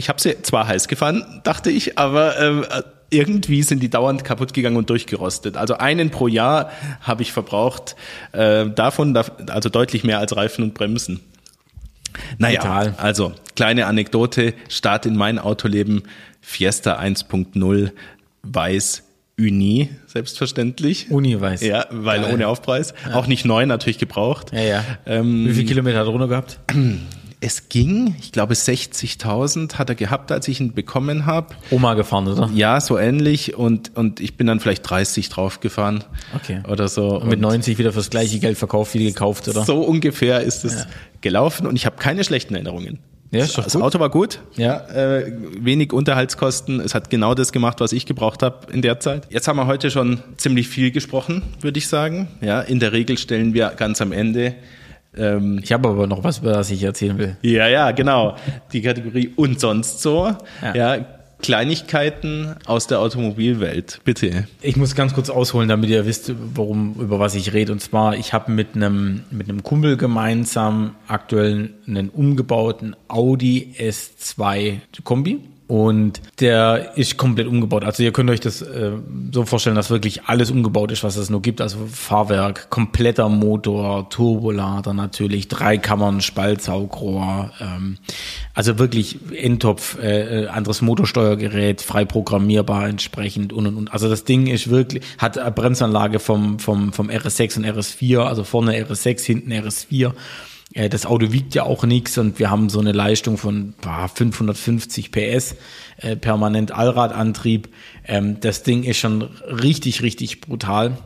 [0.00, 2.64] ich habe sie zwar heiß gefahren, dachte ich, aber ähm,
[3.10, 5.58] irgendwie sind die dauernd kaputt gegangen und durchgerostet.
[5.58, 6.70] Also einen pro Jahr
[7.02, 7.96] habe ich verbraucht.
[8.32, 11.20] Äh, davon, also deutlich mehr als Reifen und Bremsen.
[12.38, 12.94] Naja, Total.
[12.96, 16.04] also kleine Anekdote, Start in mein Autoleben,
[16.40, 17.90] Fiesta 1.0,
[18.42, 19.02] weiß,
[19.38, 21.10] Uni, selbstverständlich.
[21.10, 21.60] Uni weiß.
[21.60, 22.34] Ja, weil Geil.
[22.34, 22.94] ohne Aufpreis.
[23.06, 23.16] Ja.
[23.16, 24.50] Auch nicht neu, natürlich gebraucht.
[24.52, 24.84] Ja, ja.
[25.04, 26.58] Ähm, Wie viele Kilometer hat er runter gehabt?
[27.42, 31.54] Es ging, ich glaube 60.000 hat er gehabt, als ich ihn bekommen habe.
[31.70, 32.50] Oma gefahren, oder?
[32.54, 36.04] Ja, so ähnlich und, und ich bin dann vielleicht 30 drauf gefahren.
[36.36, 36.60] Okay.
[36.68, 37.18] Oder so.
[37.18, 39.64] Und mit und 90 wieder fürs gleiche Geld verkauft wie gekauft, oder?
[39.64, 40.86] So ungefähr ist es ja.
[41.22, 42.98] gelaufen und ich habe keine schlechten Erinnerungen.
[43.32, 46.80] Ja, das, das Auto war gut, ja, äh, wenig Unterhaltskosten.
[46.80, 49.28] Es hat genau das gemacht, was ich gebraucht habe in der Zeit.
[49.30, 52.26] Jetzt haben wir heute schon ziemlich viel gesprochen, würde ich sagen.
[52.40, 54.56] Ja, in der Regel stellen wir ganz am Ende
[55.16, 57.36] ähm, ich habe aber noch was, was ich erzählen will.
[57.42, 58.36] Ja, ja, genau.
[58.72, 60.32] Die Kategorie und sonst so.
[60.62, 60.74] Ja.
[60.74, 61.06] ja.
[61.42, 64.46] Kleinigkeiten aus der Automobilwelt, bitte.
[64.60, 67.72] Ich muss ganz kurz ausholen, damit ihr wisst, worum, über was ich rede.
[67.72, 74.80] Und zwar, ich habe mit einem, mit einem Kumpel gemeinsam aktuell einen umgebauten Audi S2
[75.02, 75.40] Kombi
[75.70, 77.84] und der ist komplett umgebaut.
[77.84, 78.90] Also ihr könnt euch das äh,
[79.30, 81.60] so vorstellen, dass wirklich alles umgebaut ist, was es nur gibt.
[81.60, 87.52] Also Fahrwerk, kompletter Motor, Turbolader natürlich, drei Kammern, Spaltsaugrohr.
[87.60, 87.98] Ähm,
[88.52, 93.92] also wirklich Endtopf, äh, äh, anderes Motorsteuergerät, frei programmierbar entsprechend und und und.
[93.92, 98.42] Also das Ding ist wirklich, hat eine Bremsanlage vom, vom, vom RS6 und RS4, also
[98.42, 100.12] vorne RS6, hinten RS4 äh,
[100.72, 105.56] das Auto wiegt ja auch nichts und wir haben so eine Leistung von 550 PS,
[105.96, 107.68] äh, permanent Allradantrieb.
[108.06, 110.96] Ähm, das Ding ist schon richtig, richtig brutal.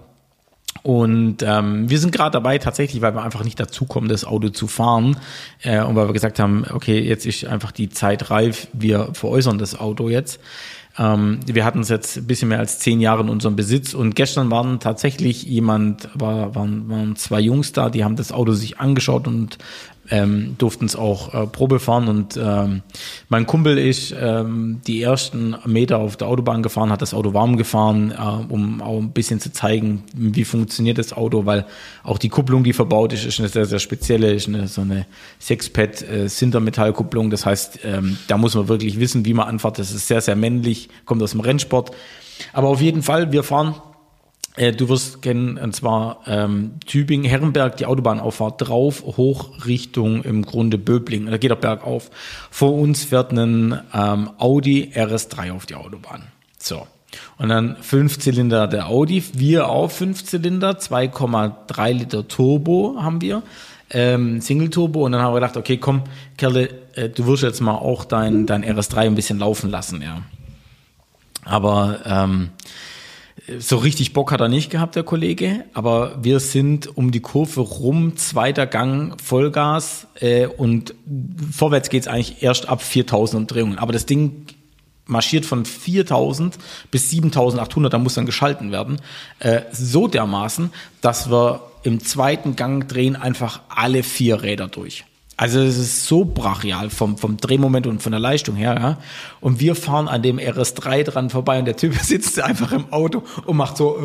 [0.83, 4.67] Und ähm, wir sind gerade dabei, tatsächlich, weil wir einfach nicht dazukommen, das Auto zu
[4.67, 5.17] fahren.
[5.63, 9.57] Äh, und weil wir gesagt haben, okay, jetzt ist einfach die Zeit reif, wir veräußern
[9.57, 10.41] das Auto jetzt.
[10.97, 14.15] Ähm, wir hatten es jetzt ein bisschen mehr als zehn Jahre in unserem Besitz und
[14.15, 18.79] gestern waren tatsächlich jemand, war, waren, waren zwei Jungs da, die haben das Auto sich
[18.79, 19.59] angeschaut und
[20.11, 22.83] ähm, durften es auch äh, Probe fahren und ähm,
[23.29, 27.57] mein Kumpel ist ähm, die ersten Meter auf der Autobahn gefahren, hat das Auto warm
[27.57, 31.67] gefahren, äh, um auch ein bisschen zu zeigen, wie funktioniert das Auto, weil
[32.03, 35.07] auch die Kupplung, die verbaut ist, ist eine sehr, sehr spezielle, ist eine, so eine
[35.41, 39.91] Sexpad äh, Sintermetallkupplung, das heißt, ähm, da muss man wirklich wissen, wie man anfährt, das
[39.91, 41.93] ist sehr, sehr männlich, kommt aus dem Rennsport,
[42.53, 43.75] aber auf jeden Fall, wir fahren
[44.57, 50.79] du wirst kennen, und zwar ähm, Tübingen, Herrenberg, die Autobahnauffahrt drauf, hoch Richtung im Grunde
[50.79, 51.27] Böbling.
[51.27, 52.11] Da geht er bergauf.
[52.51, 56.29] Vor uns fährt ein ähm, Audi RS3 auf die Autobahn.
[56.59, 56.87] So.
[57.39, 63.43] Und dann Fünfzylinder der Audi, wir auch Fünfzylinder, 2,3 Liter Turbo haben wir,
[63.91, 65.05] ähm, Single Turbo.
[65.05, 66.03] Und dann haben wir gedacht, okay, komm,
[66.37, 70.23] Kerle, äh, du wirst jetzt mal auch dein, dein RS3 ein bisschen laufen lassen, ja.
[71.45, 72.51] Aber ähm,
[73.59, 77.61] so richtig Bock hat er nicht gehabt, der Kollege, aber wir sind um die Kurve
[77.61, 80.95] rum, zweiter Gang, Vollgas äh, und
[81.53, 83.79] vorwärts geht's eigentlich erst ab 4000 Umdrehungen.
[83.79, 84.47] Aber das Ding
[85.07, 86.57] marschiert von 4000
[86.91, 89.01] bis 7800, da muss dann geschalten werden,
[89.41, 90.71] äh, so dermaßen,
[91.03, 95.05] dass wir im zweiten Gang drehen einfach alle vier Räder durch.
[95.37, 98.77] Also es ist so brachial vom, vom Drehmoment und von der Leistung her.
[98.79, 98.99] Ja?
[99.41, 103.25] Und wir fahren an dem RS3 dran vorbei und der Typ sitzt einfach im Auto
[103.45, 103.99] und macht so,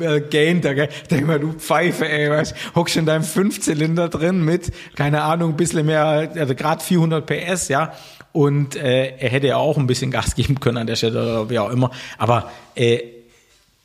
[0.00, 0.64] äh, gähnt.
[0.64, 5.50] Da, denk mal, du Pfeife, ey, was, hockst in deinem Fünfzylinder drin mit, keine Ahnung,
[5.50, 7.92] ein bisschen mehr, also gerade 400 PS, ja.
[8.32, 11.50] Und äh, er hätte ja auch ein bisschen Gas geben können an der Stelle oder
[11.50, 11.90] wie auch immer.
[12.16, 12.98] Aber äh,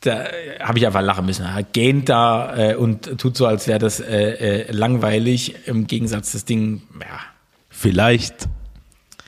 [0.08, 0.24] da
[0.60, 1.44] habe ich einfach lachen müssen.
[1.44, 5.66] Er gähnt da äh, und tut so, als wäre das äh, äh, langweilig.
[5.66, 7.20] Im Gegensatz das Ding, ja.
[7.68, 8.48] Vielleicht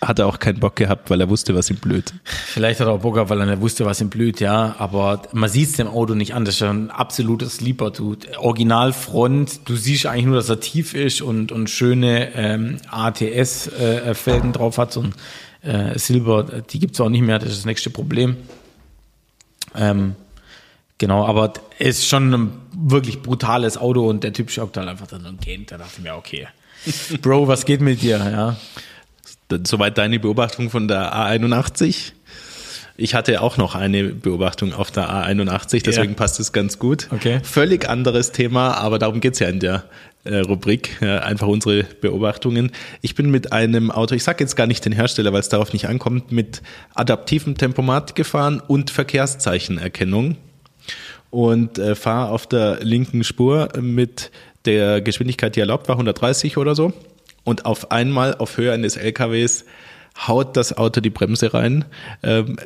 [0.02, 2.14] hat er auch keinen Bock gehabt, weil er wusste, was ihm blüht.
[2.24, 4.74] Vielleicht hat er auch Bock gehabt, weil er wusste, was ihm blüht, ja.
[4.78, 6.44] Aber man sieht es dem Auto nicht an.
[6.44, 8.16] Das ist ja ein absolutes Sleeper, du.
[8.38, 14.52] Originalfront, du siehst eigentlich nur, dass er tief ist und, und schöne ähm, ATS-Felgen äh,
[14.52, 14.92] drauf hat.
[14.92, 15.14] So ein
[15.62, 18.36] äh, Silber, die gibt's auch nicht mehr, das ist das nächste Problem.
[19.76, 20.16] Ähm,
[21.00, 25.06] Genau, aber es ist schon ein wirklich brutales Auto und der Typ schaut halt einfach
[25.06, 25.72] dann und geht.
[25.72, 26.46] Da dachte ich mir, okay.
[27.22, 28.18] Bro, was geht mit dir?
[28.18, 28.56] Ja.
[29.66, 32.12] Soweit deine Beobachtung von der A81.
[32.98, 36.16] Ich hatte auch noch eine Beobachtung auf der A81, deswegen ja.
[36.16, 37.08] passt es ganz gut.
[37.10, 37.40] Okay.
[37.44, 39.84] Völlig anderes Thema, aber darum geht's ja in der
[40.24, 42.72] äh, Rubrik, einfach unsere Beobachtungen.
[43.00, 45.72] Ich bin mit einem Auto, ich sage jetzt gar nicht den Hersteller, weil es darauf
[45.72, 46.60] nicht ankommt, mit
[46.94, 50.36] adaptivem Tempomat gefahren und Verkehrszeichenerkennung
[51.30, 54.30] und äh, fahre auf der linken Spur mit
[54.64, 56.92] der Geschwindigkeit, die erlaubt war, 130 oder so.
[57.44, 59.64] Und auf einmal auf Höhe eines LKWs
[60.26, 61.84] haut das Auto die Bremse rein.
[62.22, 62.56] Ähm,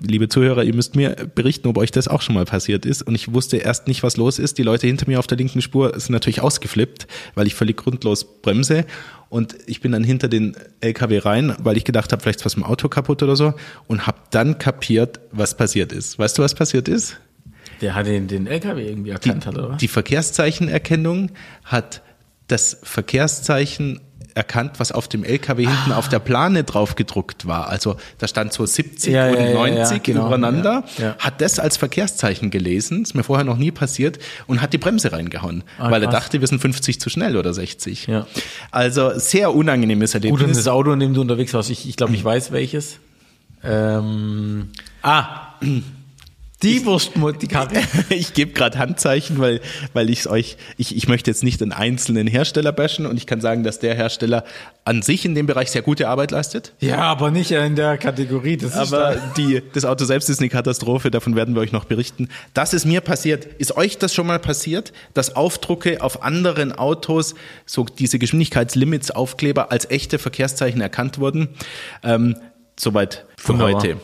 [0.00, 3.02] liebe Zuhörer, ihr müsst mir berichten, ob euch das auch schon mal passiert ist.
[3.02, 4.58] Und ich wusste erst nicht, was los ist.
[4.58, 8.40] Die Leute hinter mir auf der linken Spur sind natürlich ausgeflippt, weil ich völlig grundlos
[8.42, 8.84] bremse.
[9.28, 12.54] Und ich bin dann hinter den LKW rein, weil ich gedacht habe, vielleicht ist was
[12.54, 13.54] im Auto kaputt oder so.
[13.86, 16.18] Und habe dann kapiert, was passiert ist.
[16.18, 17.18] Weißt du, was passiert ist?
[17.80, 19.76] Der hat den, den LKW irgendwie erkannt, die, hat, oder?
[19.76, 21.30] Die Verkehrszeichenerkennung
[21.64, 22.02] hat
[22.48, 24.00] das Verkehrszeichen
[24.34, 25.96] erkannt, was auf dem LKW hinten ah.
[25.96, 27.68] auf der Plane drauf gedruckt war.
[27.68, 30.84] Also da stand so 70 ja, und ja, 90 ja, genau, übereinander,
[31.18, 35.12] hat das als Verkehrszeichen gelesen, ist mir vorher noch nie passiert, und hat die Bremse
[35.12, 38.08] reingehauen, ah, weil er dachte, wir sind 50 zu schnell oder 60.
[38.70, 40.40] Also sehr unangenehmes Erlebnis.
[40.40, 42.98] Gut, und das Auto, in dem du unterwegs warst, ich, ich glaube, ich weiß welches.
[43.62, 44.70] Ähm,
[45.02, 45.54] ah,
[46.64, 47.80] die Wurstmut, die Karte.
[48.08, 49.60] ich gebe gerade Handzeichen, weil,
[49.92, 53.40] weil ich euch, ich, ich möchte jetzt nicht einen einzelnen Hersteller bashen und ich kann
[53.40, 54.44] sagen, dass der Hersteller
[54.84, 56.72] an sich in dem Bereich sehr gute Arbeit leistet.
[56.80, 58.56] Ja, aber nicht in der Kategorie.
[58.56, 62.28] Das aber die, das Auto selbst ist eine Katastrophe, davon werden wir euch noch berichten.
[62.54, 63.44] Das ist mir passiert.
[63.58, 67.34] Ist euch das schon mal passiert, dass Aufdrucke auf anderen Autos,
[67.66, 71.48] so diese Geschwindigkeitslimits Aufkleber als echte Verkehrszeichen erkannt wurden?
[72.02, 72.36] Ähm,
[72.78, 73.74] soweit für Wunderbar.
[73.74, 73.96] heute.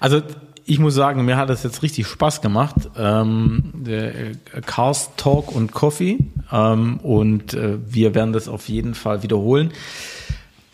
[0.00, 0.22] Also
[0.68, 2.76] ich muss sagen, mir hat das jetzt richtig Spaß gemacht.
[2.96, 4.32] Ähm, äh,
[4.66, 6.18] Cars Talk und Coffee.
[6.52, 9.72] Ähm, und äh, wir werden das auf jeden Fall wiederholen.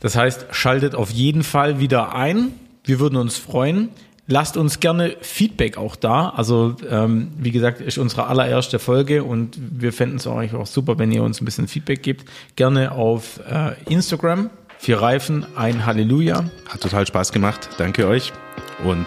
[0.01, 2.53] Das heißt, schaltet auf jeden Fall wieder ein.
[2.83, 3.91] Wir würden uns freuen.
[4.27, 6.31] Lasst uns gerne Feedback auch da.
[6.31, 10.99] Also ähm, wie gesagt, ist unsere allererste Folge und wir fänden es eigentlich auch super,
[10.99, 12.29] wenn ihr uns ein bisschen Feedback gibt.
[12.57, 14.51] Gerne auf äh, Instagram.
[14.79, 16.45] Vier Reifen, ein Halleluja.
[16.69, 17.69] Hat total Spaß gemacht.
[17.79, 18.33] Danke euch
[18.85, 19.07] und